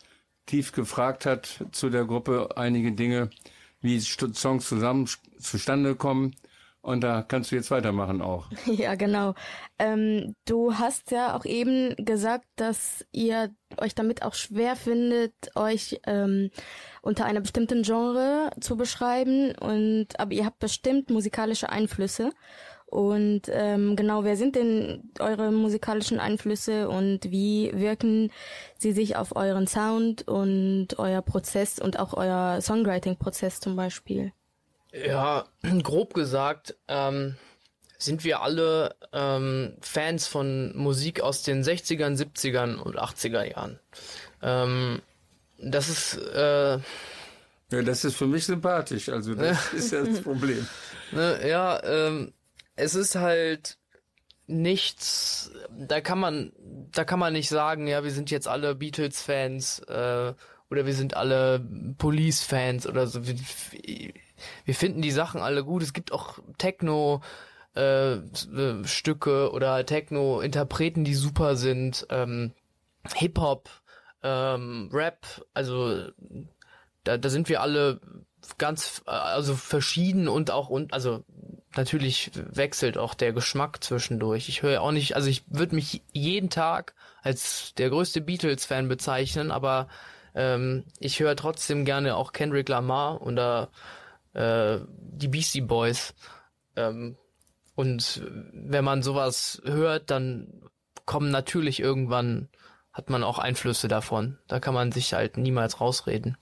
[0.46, 3.30] tief gefragt hat zu der Gruppe einige Dinge,
[3.82, 6.34] wie Songs zusammen zustande kommen
[6.82, 8.48] und da kannst du jetzt weitermachen auch.
[8.66, 9.36] Ja, genau.
[9.80, 16.00] Ähm, du hast ja auch eben gesagt, dass ihr euch damit auch schwer findet, euch
[16.06, 16.52] ähm,
[17.02, 22.32] unter einer bestimmten Genre zu beschreiben und aber ihr habt bestimmt musikalische Einflüsse.
[22.90, 28.32] Und ähm, genau, wer sind denn eure musikalischen Einflüsse und wie wirken
[28.80, 34.34] sie sich auf euren Sound und euer Prozess und auch euer Songwriting-Prozess zum Beispiel?
[34.92, 35.46] Ja,
[35.84, 37.36] grob gesagt ähm,
[38.00, 43.80] sind wir alle ähm, Fans von Musik aus den 60ern, 70ern und 80er Jahren.
[44.42, 45.02] Ähm,
[45.60, 46.80] das ist äh,
[47.72, 50.68] Ja, das ist für mich sympathisch, also das ist ja das Problem.
[51.12, 52.34] Ne, ja, ähm,
[52.80, 53.78] es ist halt
[54.48, 56.54] nichts, da kann man,
[56.92, 60.34] da kann man nicht sagen, ja, wir sind jetzt alle Beatles-Fans äh,
[60.70, 61.60] oder wir sind alle
[61.98, 63.28] Police-Fans oder so.
[63.28, 63.36] Wir,
[64.66, 65.84] wir finden die Sachen alle gut.
[65.84, 67.22] Es gibt auch Techno
[67.76, 68.18] äh,
[68.86, 72.08] Stücke oder Techno-Interpreten, die super sind.
[72.10, 72.54] Ähm,
[73.16, 73.70] Hip-Hop,
[74.24, 76.10] ähm, Rap, also
[77.04, 78.00] da, da sind wir alle
[78.58, 81.24] ganz also verschieden und auch und also
[81.76, 84.50] natürlich wechselt auch der Geschmack zwischendurch.
[84.50, 89.52] Ich höre auch nicht, also ich würde mich jeden Tag als der größte Beatles-Fan bezeichnen,
[89.52, 89.88] aber
[90.36, 93.70] ähm, ich höre trotzdem gerne auch Kendrick Lamar oder
[94.34, 96.14] äh, die Beastie Boys.
[96.76, 97.18] Ähm,
[97.76, 100.70] und wenn man sowas hört, dann
[101.06, 102.50] kommen natürlich irgendwann,
[102.92, 104.38] hat man auch Einflüsse davon.
[104.48, 106.38] Da kann man sich halt niemals rausreden.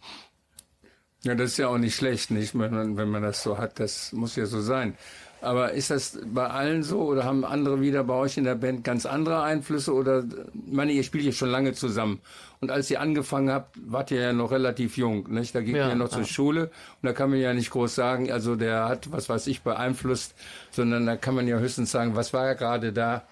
[1.24, 3.80] Ja, das ist ja auch nicht schlecht, nicht, wenn man, wenn man das so hat.
[3.80, 4.96] Das muss ja so sein.
[5.42, 8.84] Aber ist das bei allen so oder haben andere wieder bei euch in der Band
[8.84, 12.22] ganz andere Einflüsse oder, ich meine, ihr spielt ja schon lange zusammen.
[12.60, 15.54] Und als ihr angefangen habt, wart ihr ja noch relativ jung, nicht?
[15.54, 16.18] Da ging Ja, ihr noch ja.
[16.18, 19.46] zur Schule und da kann man ja nicht groß sagen, also der hat, was weiß
[19.48, 20.34] ich, beeinflusst,
[20.72, 23.28] sondern da kann man ja höchstens sagen, was war ja gerade da,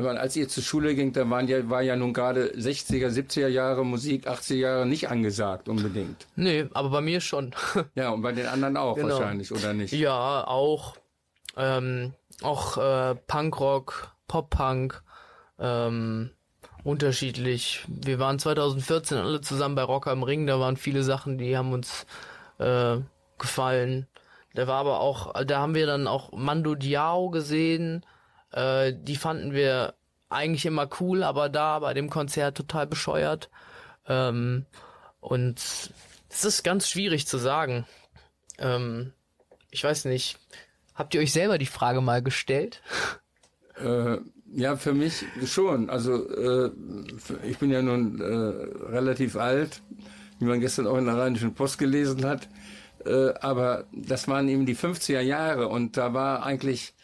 [0.00, 3.48] Aber als ihr zur Schule ging, da waren ja, war ja nun gerade 60er, 70er
[3.48, 6.26] Jahre Musik, 80er Jahre nicht angesagt unbedingt.
[6.36, 7.54] Nee, aber bei mir schon.
[7.94, 9.08] Ja, und bei den anderen auch Genau.
[9.18, 9.92] wahrscheinlich, oder nicht?
[9.92, 10.96] Ja, auch.
[11.56, 15.02] Ähm, auch äh, Punkrock, Pop-Punk,
[15.58, 16.30] ähm,
[16.84, 17.84] unterschiedlich.
[17.88, 21.72] Wir waren 2014 alle zusammen bei Rock am Ring, da waren viele Sachen, die haben
[21.72, 22.06] uns
[22.58, 22.96] äh,
[23.38, 24.06] gefallen.
[24.54, 28.06] Da war aber auch, da haben wir dann auch Mando Diao gesehen,
[28.52, 29.94] äh, die fanden wir
[30.28, 33.50] eigentlich immer cool, aber da bei dem Konzert total bescheuert.
[34.06, 34.66] Ähm,
[35.20, 35.58] und
[36.28, 37.86] es ist ganz schwierig zu sagen.
[38.58, 39.12] Ähm,
[39.70, 40.38] ich weiß nicht.
[40.94, 42.82] Habt ihr euch selber die Frage mal gestellt?
[43.76, 44.18] Äh,
[44.52, 45.88] ja, für mich schon.
[45.90, 46.70] Also äh,
[47.44, 49.80] ich bin ja nun äh, relativ alt,
[50.38, 52.48] wie man gestern auch in der Rheinischen Post gelesen hat.
[53.04, 56.94] Äh, aber das waren eben die 50er Jahre und da war eigentlich,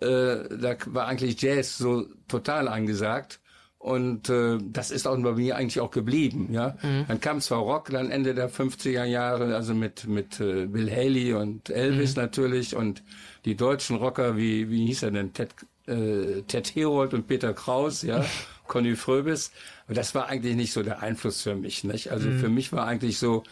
[0.00, 3.40] äh, da war eigentlich Jazz so total angesagt.
[3.78, 6.76] Und äh, das ist auch bei mir eigentlich auch geblieben, ja.
[7.08, 11.32] Dann kam zwar Rock, dann Ende der 50er Jahre, also mit mit äh, Bill Haley
[11.32, 13.02] und Elvis natürlich und
[13.46, 15.54] die deutschen Rocker wie wie hieß er denn Ted
[15.86, 18.22] äh, Ted Herold und Peter Kraus, ja,
[18.66, 19.50] Conny Fröbis.
[19.86, 22.12] Aber das war eigentlich nicht so der Einfluss für mich, nicht?
[22.12, 23.44] Also für mich war eigentlich so,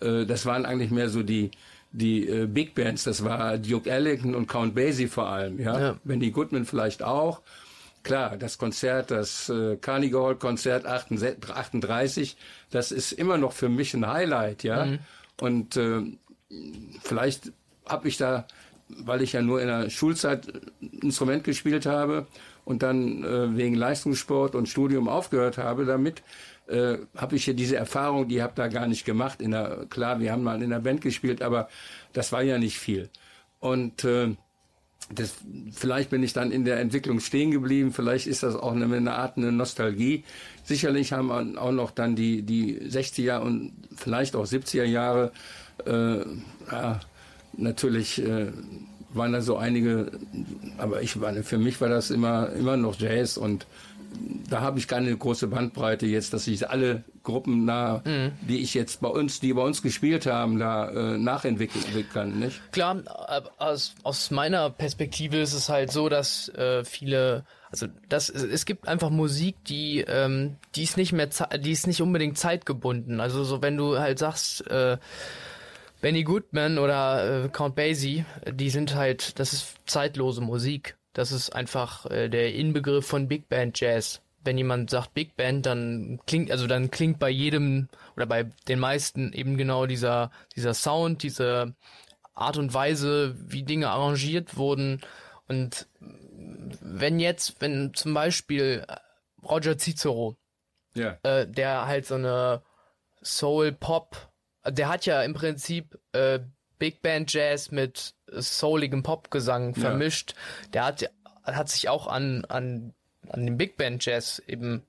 [0.00, 1.50] äh, das waren eigentlich mehr so die
[1.94, 5.80] die äh, Big Bands, das war Duke Ellington und Count Basie vor allem, ja.
[5.80, 5.96] Ja.
[6.02, 7.40] Benny Goodman vielleicht auch.
[8.02, 12.36] Klar, das Konzert, das äh, Carnegie Hall Konzert 38,
[12.70, 14.88] das ist immer noch für mich ein Highlight, ja.
[15.40, 16.02] Und äh,
[17.02, 17.52] vielleicht
[17.86, 18.46] habe ich da,
[18.88, 20.48] weil ich ja nur in der Schulzeit
[20.82, 22.26] ein Instrument gespielt habe
[22.64, 26.22] und dann äh, wegen Leistungssport und Studium aufgehört habe damit,
[26.66, 29.42] äh, habe ich ja diese Erfahrung, die habe da gar nicht gemacht.
[29.42, 31.68] In der, klar, wir haben mal in der Band gespielt, aber
[32.12, 33.10] das war ja nicht viel.
[33.60, 34.34] Und äh,
[35.14, 35.34] das,
[35.72, 39.14] vielleicht bin ich dann in der Entwicklung stehen geblieben, vielleicht ist das auch eine, eine
[39.14, 40.24] Art eine Nostalgie.
[40.64, 45.32] Sicherlich haben auch noch dann die, die 60er und vielleicht auch 70er Jahre,
[45.84, 46.20] äh,
[46.70, 47.00] ja,
[47.56, 48.52] natürlich äh,
[49.16, 50.12] waren da so einige,
[50.78, 53.66] aber ich war, für mich war das immer, immer noch Jazz und
[54.48, 58.02] da habe ich keine große Bandbreite jetzt, dass ich alle Gruppen da,
[58.48, 62.60] die ich jetzt bei uns, die bei uns gespielt haben, da äh, nachentwickeln kann, nicht?
[62.72, 63.02] Klar,
[63.58, 68.86] aus, aus meiner Perspektive ist es halt so, dass äh, viele, also das, es gibt
[68.88, 73.20] einfach Musik, die, ähm, die ist nicht mehr, die ist nicht unbedingt zeitgebunden.
[73.20, 74.98] Also so, wenn du halt sagst, äh,
[76.04, 80.98] Benny Goodman oder äh, Count Basie, die sind halt, das ist zeitlose Musik.
[81.14, 84.20] Das ist einfach äh, der Inbegriff von Big Band Jazz.
[84.42, 88.80] Wenn jemand sagt Big Band, dann klingt, also dann klingt bei jedem oder bei den
[88.80, 91.74] meisten eben genau dieser, dieser Sound, diese
[92.34, 95.00] Art und Weise, wie Dinge arrangiert wurden.
[95.48, 95.86] Und
[96.82, 98.84] wenn jetzt, wenn zum Beispiel
[99.42, 100.36] Roger Cicero,
[100.92, 101.16] Ja.
[101.22, 102.60] äh, der halt so eine
[103.22, 104.33] Soul Pop,
[104.68, 106.40] der hat ja im Prinzip äh,
[106.78, 109.80] Big Band Jazz mit souligem Popgesang Ja.
[109.80, 110.34] vermischt.
[110.72, 111.10] Der hat
[111.44, 112.92] hat sich auch an an
[113.28, 114.82] an dem Big Band Jazz eben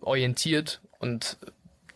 [0.00, 1.38] orientiert und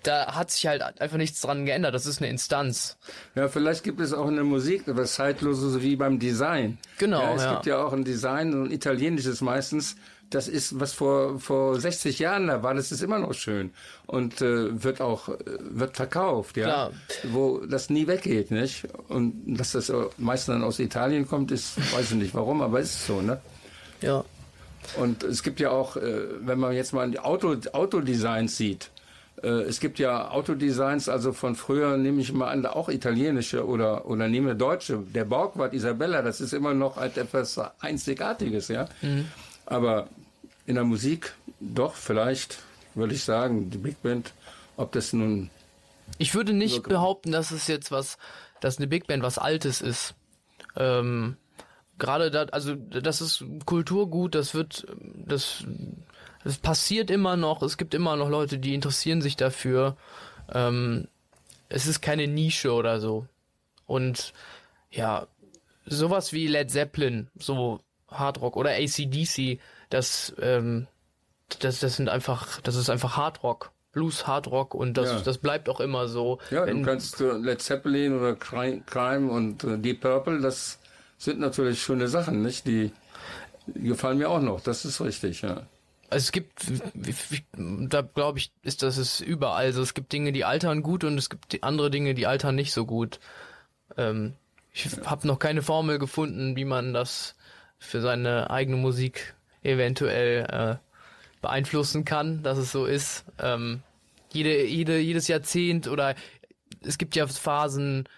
[0.05, 1.93] da hat sich halt einfach nichts dran geändert.
[1.95, 2.97] Das ist eine Instanz.
[3.35, 6.79] Ja, vielleicht gibt es auch in der Musik etwas Zeitloses wie beim Design.
[6.99, 7.53] Genau, Ja, es ja.
[7.55, 9.97] gibt ja auch ein Design, ein italienisches meistens.
[10.31, 13.71] Das ist, was vor, vor 60 Jahren da war, das ist immer noch schön.
[14.07, 16.65] Und äh, wird auch, äh, wird verkauft, ja.
[16.67, 16.93] Klar.
[17.25, 18.87] Wo das nie weggeht, nicht?
[19.09, 23.07] Und dass das meistens dann aus Italien kommt, ist, weiß ich nicht warum, aber ist
[23.07, 23.41] so, ne?
[24.03, 24.25] Ja.
[24.97, 28.91] Und es gibt ja auch, äh, wenn man jetzt mal die Auto, Autodesigns sieht,
[29.43, 34.07] äh, es gibt ja Autodesigns, also von früher nehme ich mal an, auch italienische oder,
[34.07, 34.99] oder nehme deutsche.
[35.15, 38.89] Der Borgward Isabella, das ist immer noch halt etwas Einzigartiges, ja.
[39.67, 40.09] Aber
[40.69, 42.59] in der Musik doch, vielleicht
[42.95, 44.33] würde ich sagen, die Big Band,
[44.77, 45.51] ob das nun,
[46.19, 48.19] Ich würde nicht behaupten, dass es jetzt was,
[48.61, 50.15] dass eine Big Band was Altes ist.
[50.77, 51.37] Ähm,
[51.99, 54.87] Gerade da, also das ist Kulturgut, das wird,
[55.27, 55.65] das,
[56.45, 57.63] das passiert immer noch.
[57.63, 59.97] Es gibt immer noch Leute, die interessieren sich dafür.
[60.53, 61.09] Ähm,
[61.71, 63.27] es ist keine Nische oder so.
[63.87, 64.33] Und
[64.91, 65.27] ja,
[65.87, 69.59] sowas wie Led Zeppelin, so Hardrock oder ACDC,
[69.91, 70.87] das, ähm,
[71.61, 73.73] das, das sind einfach, das ist einfach Hardrock.
[73.93, 75.21] Blues, Hardrock und das, Ja.
[75.21, 76.39] das bleibt auch immer so.
[76.51, 80.79] ja, Wenn- du kannst äh, Led Zeppelin oder Cri- Crime und äh, Deep Purple, das
[81.17, 82.67] sind natürlich schöne Sachen, nicht?
[82.67, 82.93] Die,
[83.75, 85.63] gefallen mir auch noch, das ist richtig, ja.
[86.11, 86.53] Also es gibt,
[87.55, 89.65] da glaube ich, ist das ist überall.
[89.67, 92.73] Also es gibt Dinge, die altern gut und es gibt andere Dinge, die altern nicht
[92.73, 93.21] so gut.
[93.97, 94.35] Ähm,
[94.73, 97.35] ich habe noch keine Formel gefunden, wie man das
[97.79, 100.77] für seine eigene Musik eventuell äh,
[101.41, 103.25] beeinflussen kann, dass es so ist.
[103.39, 103.83] Ähm,
[104.33, 106.15] jede, jede, jedes Jahrzehnt oder
[106.83, 108.09] es gibt ja Phasen,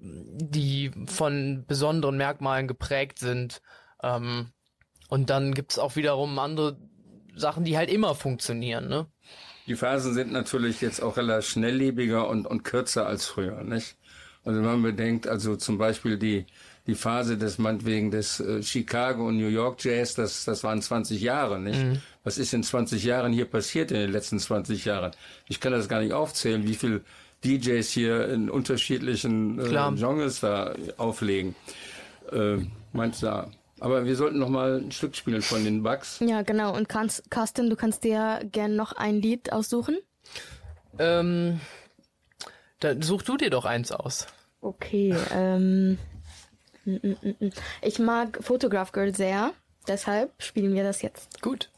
[0.00, 3.60] die von besonderen Merkmalen geprägt sind.
[4.02, 4.48] Ähm,
[5.08, 6.78] und dann gibt's auch wiederum andere
[7.34, 8.88] Sachen, die halt immer funktionieren.
[8.88, 9.06] Ne?
[9.66, 13.96] Die Phasen sind natürlich jetzt auch relativ schnelllebiger und, und kürzer als früher, nicht?
[14.44, 16.46] Also wenn man bedenkt, also zum Beispiel die,
[16.86, 21.20] die Phase des meinetwegen des äh, Chicago und New York Jazz, das, das waren 20
[21.20, 21.82] Jahre, nicht?
[21.82, 22.00] Mhm.
[22.24, 25.12] Was ist in 20 Jahren hier passiert in den letzten 20 Jahren?
[25.48, 27.04] Ich kann das gar nicht aufzählen, wie viel
[27.44, 31.54] DJs hier in unterschiedlichen äh, Genres da auflegen.
[32.32, 32.58] Äh,
[32.92, 33.50] meinst du,
[33.80, 36.20] aber wir sollten noch mal ein Stück spielen von den Bugs.
[36.20, 36.76] Ja, genau.
[36.76, 39.98] Und kannst, Carsten, du kannst dir gern noch ein Lied aussuchen?
[40.98, 41.60] Ähm,
[42.80, 44.26] dann such du dir doch eins aus.
[44.60, 45.98] Okay, ähm,
[47.82, 49.52] ich mag Photograph Girl sehr,
[49.86, 51.40] deshalb spielen wir das jetzt.
[51.42, 51.68] Gut.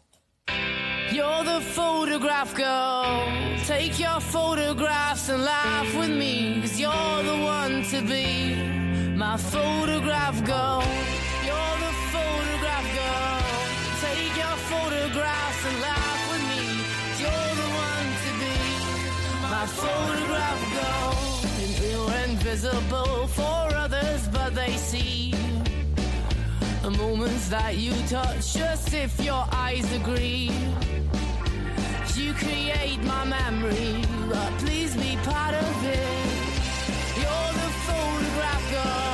[1.12, 3.26] You're the photograph girl.
[3.66, 6.60] Take your photographs and laugh with me.
[6.62, 8.56] Cause you're the one to be.
[9.14, 10.82] My photograph girl.
[22.52, 25.32] Invisible for others, but they see.
[26.82, 30.50] The moments that you touch, just if your eyes agree.
[32.14, 36.08] You create my memory, but please be part of it.
[37.22, 39.11] You're the photograph girl.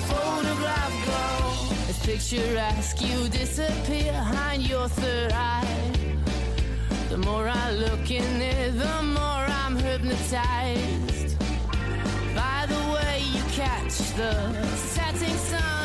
[0.00, 1.68] Photograph girl.
[1.88, 6.16] It's picturesque, you disappear behind your third eye.
[7.08, 11.38] The more I look in it, the more I'm hypnotized
[12.34, 14.32] by the way you catch the
[14.76, 15.77] setting sun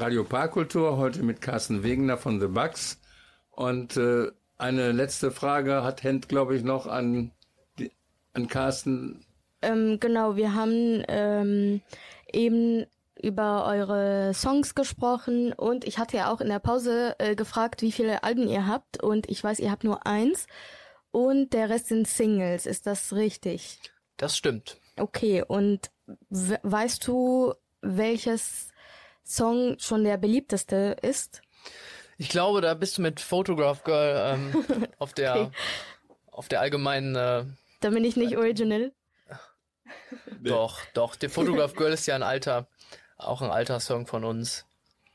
[0.00, 2.98] Radio Parkkultur, heute mit Carsten Wegener von The Bugs.
[3.50, 7.32] Und äh, eine letzte Frage hat Hent, glaube ich, noch an,
[7.78, 7.92] die,
[8.32, 9.26] an Carsten.
[9.60, 11.82] Ähm, genau, wir haben ähm,
[12.32, 12.86] eben
[13.20, 17.92] über eure Songs gesprochen und ich hatte ja auch in der Pause äh, gefragt, wie
[17.92, 20.46] viele Alben ihr habt und ich weiß, ihr habt nur eins
[21.10, 22.64] und der Rest sind Singles.
[22.64, 23.78] Ist das richtig?
[24.16, 24.80] Das stimmt.
[24.96, 25.90] Okay, und
[26.30, 28.69] we weißt du, welches
[29.30, 31.40] Song schon der beliebteste ist?
[32.18, 34.64] Ich glaube, da bist du mit Photograph Girl ähm,
[34.98, 35.50] auf der Okay.
[36.32, 37.44] auf der allgemeinen äh,
[37.80, 38.92] Da bin ich nicht original.
[40.40, 41.16] doch, doch.
[41.16, 42.66] Der Photograph Girl ist ja ein alter,
[43.16, 44.66] auch ein alter Song von uns.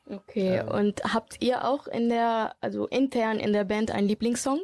[0.07, 4.61] Okay, und habt ihr auch in der, also intern in der Band einen Lieblingssong?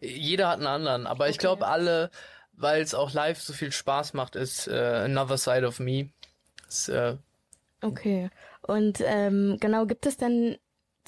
[0.00, 2.10] Jeder hat einen anderen, aber ich glaube alle,
[2.52, 6.08] weil es auch live so viel Spaß macht, ist äh, Another Side of Me.
[6.66, 7.16] Ist, äh,
[7.82, 8.30] Okay.
[8.70, 10.56] Und ähm, genau, gibt es denn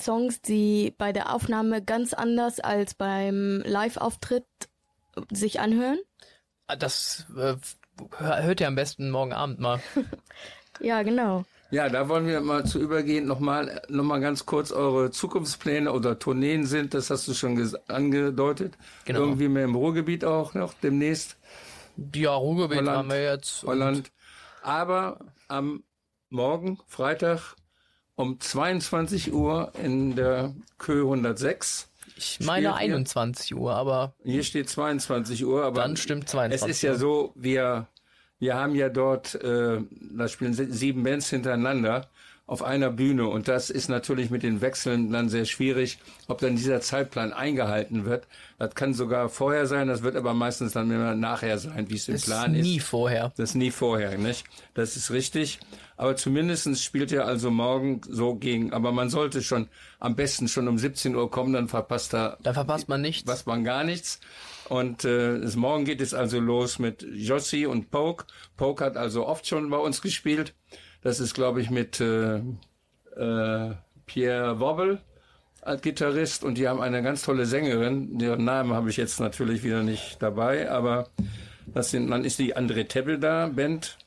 [0.00, 4.46] Songs, die bei der Aufnahme ganz anders als beim Live-Auftritt
[5.30, 5.98] sich anhören?
[6.78, 7.54] das äh,
[8.18, 9.80] hört ihr am besten morgen Abend mal.
[10.80, 11.44] Ja, genau.
[11.70, 16.18] Ja, da wollen wir mal zu übergehen, nochmal noch mal ganz kurz eure Zukunftspläne oder
[16.18, 18.72] Tourneen sind, das hast du schon angedeutet.
[19.04, 19.20] Genau.
[19.20, 21.36] Irgendwie mehr im Ruhrgebiet auch noch demnächst.
[22.14, 23.62] Ja, Ruhrgebiet Holland, haben wir jetzt.
[23.64, 24.10] Holland.
[24.62, 25.84] Aber am
[26.36, 27.56] Morgen, Freitag,
[28.14, 31.90] um 22 Uhr in der Kö 106.
[32.16, 32.94] Ich meine Spielt ihr?
[32.94, 37.32] 21 Uhr, aber Hier steht 22 Uhr, aber Dann stimmt 22 Es ist ja so,
[37.34, 37.86] wir,
[38.38, 39.80] wir haben ja dort, äh,
[40.16, 42.08] da spielen sie- sieben Bands hintereinander
[42.52, 45.98] auf einer Bühne und das ist natürlich mit den Wechseln dann sehr schwierig,
[46.28, 48.28] ob dann dieser Zeitplan eingehalten wird.
[48.58, 52.08] Das kann sogar vorher sein, das wird aber meistens dann immer nachher sein, wie es
[52.08, 52.62] im ist Plan ist.
[52.62, 53.32] nie vorher.
[53.38, 54.44] Das ist nie vorher, nicht?
[54.74, 55.60] Das ist richtig.
[55.96, 60.68] Aber zumindestens spielt er also morgen so gegen, aber man sollte schon am besten schon
[60.68, 63.26] um 17 Uhr kommen, dann verpasst er Da verpasst man nichts.
[63.26, 64.20] was man gar nichts.
[64.68, 68.26] Und äh, es, morgen geht es also los mit Jossi und Poke.
[68.58, 70.54] Poke hat also oft schon bei uns gespielt.
[71.02, 72.36] Das ist, glaube ich, mit äh,
[73.16, 73.74] äh,
[74.06, 75.00] Pierre Wobble
[75.60, 78.18] als Gitarrist und die haben eine ganz tolle Sängerin.
[78.18, 81.08] Deren Namen habe ich jetzt natürlich wieder nicht dabei, aber
[81.66, 83.98] das sind, dann ist die André Tebbel da, Band.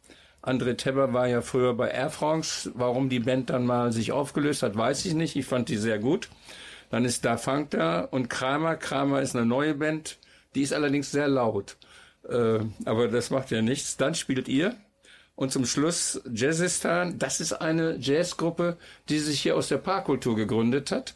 [0.41, 2.71] André Tebber war ja früher bei Air France.
[2.75, 5.35] Warum die Band dann mal sich aufgelöst hat, weiß ich nicht.
[5.35, 6.29] Ich fand die sehr gut.
[6.91, 8.75] Dann ist da Funk da und Kramer.
[8.75, 10.19] Kramer ist eine neue Band.
[10.53, 11.77] Die ist allerdings sehr laut.
[12.29, 13.97] Äh, aber das macht ja nichts.
[13.97, 14.75] Dann spielt ihr.
[15.35, 17.19] Und zum Schluss Jazzistan.
[17.19, 18.77] Das ist eine Jazzgruppe,
[19.09, 21.13] die sich hier aus der Parkkultur gegründet hat.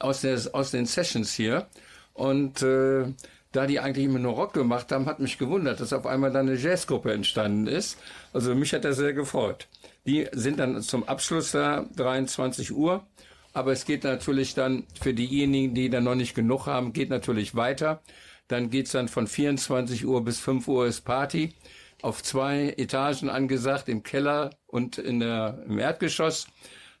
[0.00, 1.68] Aus, der, aus den Sessions hier.
[2.12, 3.04] Und äh,
[3.52, 6.40] da die eigentlich immer nur Rock gemacht haben, hat mich gewundert, dass auf einmal da
[6.40, 7.98] eine Jazzgruppe entstanden ist.
[8.32, 9.68] Also mich hat das sehr gefreut.
[10.06, 13.06] Die sind dann zum Abschluss da, 23 Uhr.
[13.52, 17.56] Aber es geht natürlich dann für diejenigen, die dann noch nicht genug haben, geht natürlich
[17.56, 18.00] weiter.
[18.46, 21.54] Dann geht's dann von 24 Uhr bis 5 Uhr ist Party.
[22.02, 26.46] Auf zwei Etagen angesagt, im Keller und in der, im Erdgeschoss.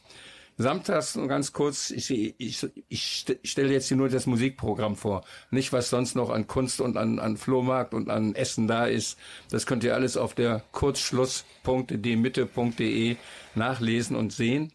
[0.58, 5.22] Samstags ganz kurz, ich, ich, ich st- stelle jetzt hier nur das Musikprogramm vor.
[5.50, 9.18] Nicht, was sonst noch an Kunst und an, an Flohmarkt und an Essen da ist.
[9.50, 13.16] Das könnt ihr alles auf der kurzschluss.dmitte.de
[13.54, 14.72] nachlesen und sehen.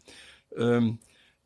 [0.56, 0.98] Ähm,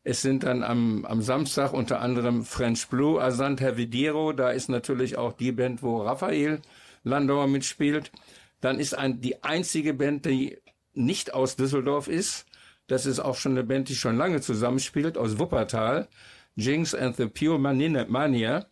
[0.09, 5.17] es sind dann am, am Samstag unter anderem French Blue, Asant Hervidero, da ist natürlich
[5.17, 6.61] auch die Band, wo Raphael
[7.03, 8.13] Landauer mitspielt.
[8.61, 10.59] Dann ist ein, die einzige Band, die
[10.93, 12.45] nicht aus Düsseldorf ist.
[12.87, 16.07] Das ist auch schon eine Band, die schon lange zusammenspielt, aus Wuppertal.
[16.55, 18.65] Jinx and the Pure Mania.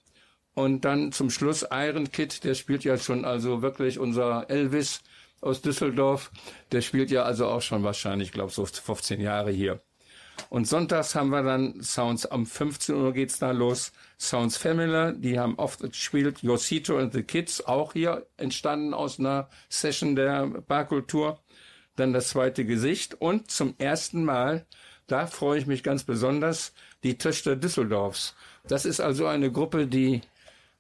[0.54, 5.02] Und dann zum Schluss Iron Kid, der spielt ja schon also wirklich unser Elvis
[5.42, 6.32] aus Düsseldorf.
[6.72, 9.82] Der spielt ja also auch schon wahrscheinlich, glaube so 15 Jahre hier.
[10.50, 13.92] Und sonntags haben wir dann Sounds, am 15 Uhr geht's da los.
[14.20, 16.42] Sounds Family, die haben oft gespielt.
[16.42, 21.40] Yosito and the Kids, auch hier entstanden aus einer Session der Barkultur.
[21.96, 23.16] Dann das zweite Gesicht.
[23.20, 24.66] Und zum ersten Mal,
[25.08, 26.74] da freue ich mich ganz besonders,
[27.04, 28.36] die Töchter Düsseldorfs.
[28.68, 30.22] Das ist also eine Gruppe, die,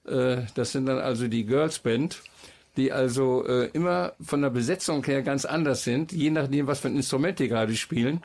[0.05, 2.21] äh, das sind dann also die Girls Band
[2.77, 6.87] die also äh, immer von der Besetzung her ganz anders sind, je nachdem, was für
[6.87, 8.21] ein Instrument die gerade spielen.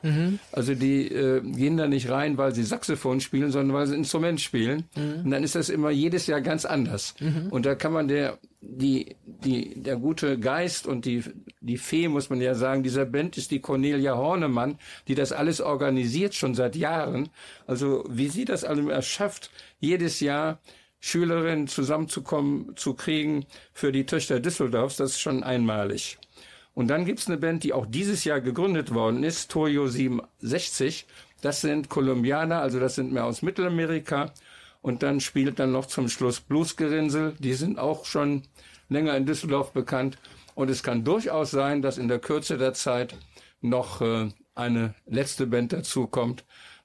[0.53, 4.01] Also die äh, gehen da nicht rein, weil sie Saxophon spielen, sondern weil sie ein
[4.01, 4.85] Instrument spielen.
[5.25, 7.15] Und dann ist das immer jedes Jahr ganz anders.
[7.51, 11.25] Und da kann man der die die der gute Geist und die
[11.61, 14.79] die Fee muss man ja sagen dieser Band ist die Cornelia Hornemann,
[15.09, 17.31] die das alles organisiert schon seit Jahren.
[17.67, 20.59] Also wie sie das alle erschafft, jedes Jahr
[21.01, 26.19] Schülerinnen zusammenzukommen, zu kriegen für die Töchter Düsseldorfs, das ist schon einmalig.
[26.75, 31.07] Und dann gibt's eine Band, die auch dieses Jahr gegründet worden ist, Toyo 67.
[31.41, 34.33] Das sind Kolumbianer, also das sind mehr aus Mittelamerika.
[34.83, 37.35] Und dann spielt dann noch zum Schluss Bluesgerinnsel.
[37.39, 38.43] Die sind auch schon
[38.89, 40.19] länger in Düsseldorf bekannt.
[40.55, 43.15] Und es kann durchaus sein, dass in der Kürze der Zeit
[43.61, 46.45] noch äh, eine letzte Band dazukommt.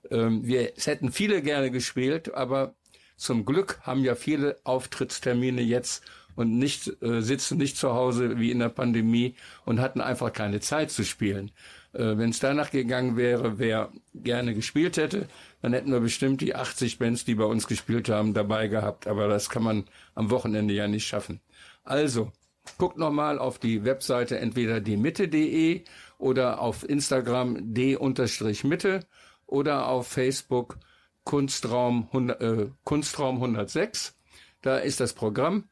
[0.09, 2.75] Ähm, wir es hätten viele gerne gespielt, aber
[3.17, 6.03] zum Glück haben ja viele Auftrittstermine jetzt
[6.35, 9.35] und nicht äh, sitzen nicht zu Hause wie in der Pandemie
[9.65, 11.51] und hatten einfach keine Zeit zu spielen.
[11.93, 15.27] Äh, Wenn es danach gegangen wäre, wer gerne gespielt hätte,
[15.61, 19.07] dann hätten wir bestimmt die 80 Bands, die bei uns gespielt haben, dabei gehabt.
[19.07, 21.39] Aber das kann man am Wochenende ja nicht schaffen.
[21.83, 22.31] Also,
[22.77, 25.83] guckt nochmal auf die Webseite entweder die Mitte.de
[26.17, 28.99] oder auf Instagram d-mitte
[29.47, 30.77] oder auf Facebook
[31.25, 34.15] Kunstraum, 100, äh, Kunstraum 106.
[34.61, 35.65] Da ist das Programm.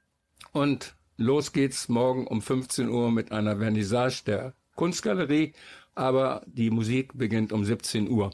[0.51, 5.53] Und los geht's morgen um 15 Uhr mit einer Vernissage der Kunstgalerie.
[5.95, 8.31] aber die Musik beginnt um 17 Uhr.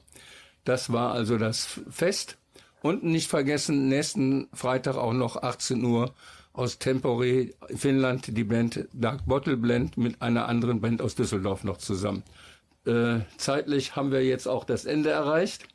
[0.63, 2.37] Das war also das Fest.
[2.81, 6.13] Und nicht vergessen, nächsten Freitag auch noch 18 Uhr
[6.53, 11.77] aus Tempore, Finnland, die Band Dark Bottle Blend mit einer anderen Band aus Düsseldorf noch
[11.77, 12.23] zusammen.
[12.85, 15.65] Äh, zeitlich haben wir jetzt auch das Ende erreicht.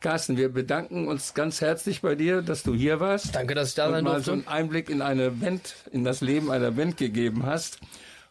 [0.00, 3.34] Carsten, wir bedanken uns ganz herzlich bei dir, dass du hier warst.
[3.34, 4.24] Danke, dass ich da und sein mal durfte.
[4.24, 7.80] so einen Einblick in eine Band, in das Leben einer Band gegeben hast.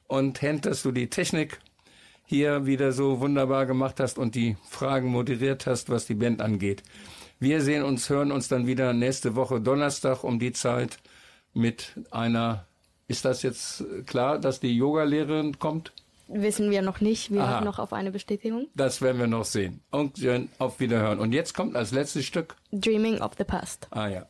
[0.07, 1.59] Und Hent, dass du die Technik
[2.25, 6.81] hier wieder so wunderbar gemacht hast und die Fragen moderiert hast, was die Band angeht.
[7.39, 10.97] Wir sehen uns, hören uns dann wieder nächste Woche Donnerstag um die Zeit
[11.53, 12.65] mit einer,
[13.07, 15.91] ist das jetzt klar, dass die Yogalehrerin kommt?
[16.31, 17.31] Wissen wir noch nicht.
[17.31, 17.51] Wir Aha.
[17.53, 18.67] warten noch auf eine Bestätigung.
[18.75, 19.81] Das werden wir noch sehen.
[19.91, 21.19] Und schön, auf Wiederhören.
[21.19, 23.87] Und jetzt kommt als letztes Stück, Dreaming of the Past.
[23.91, 24.25] ah ja.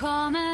[0.00, 0.47] Willkommen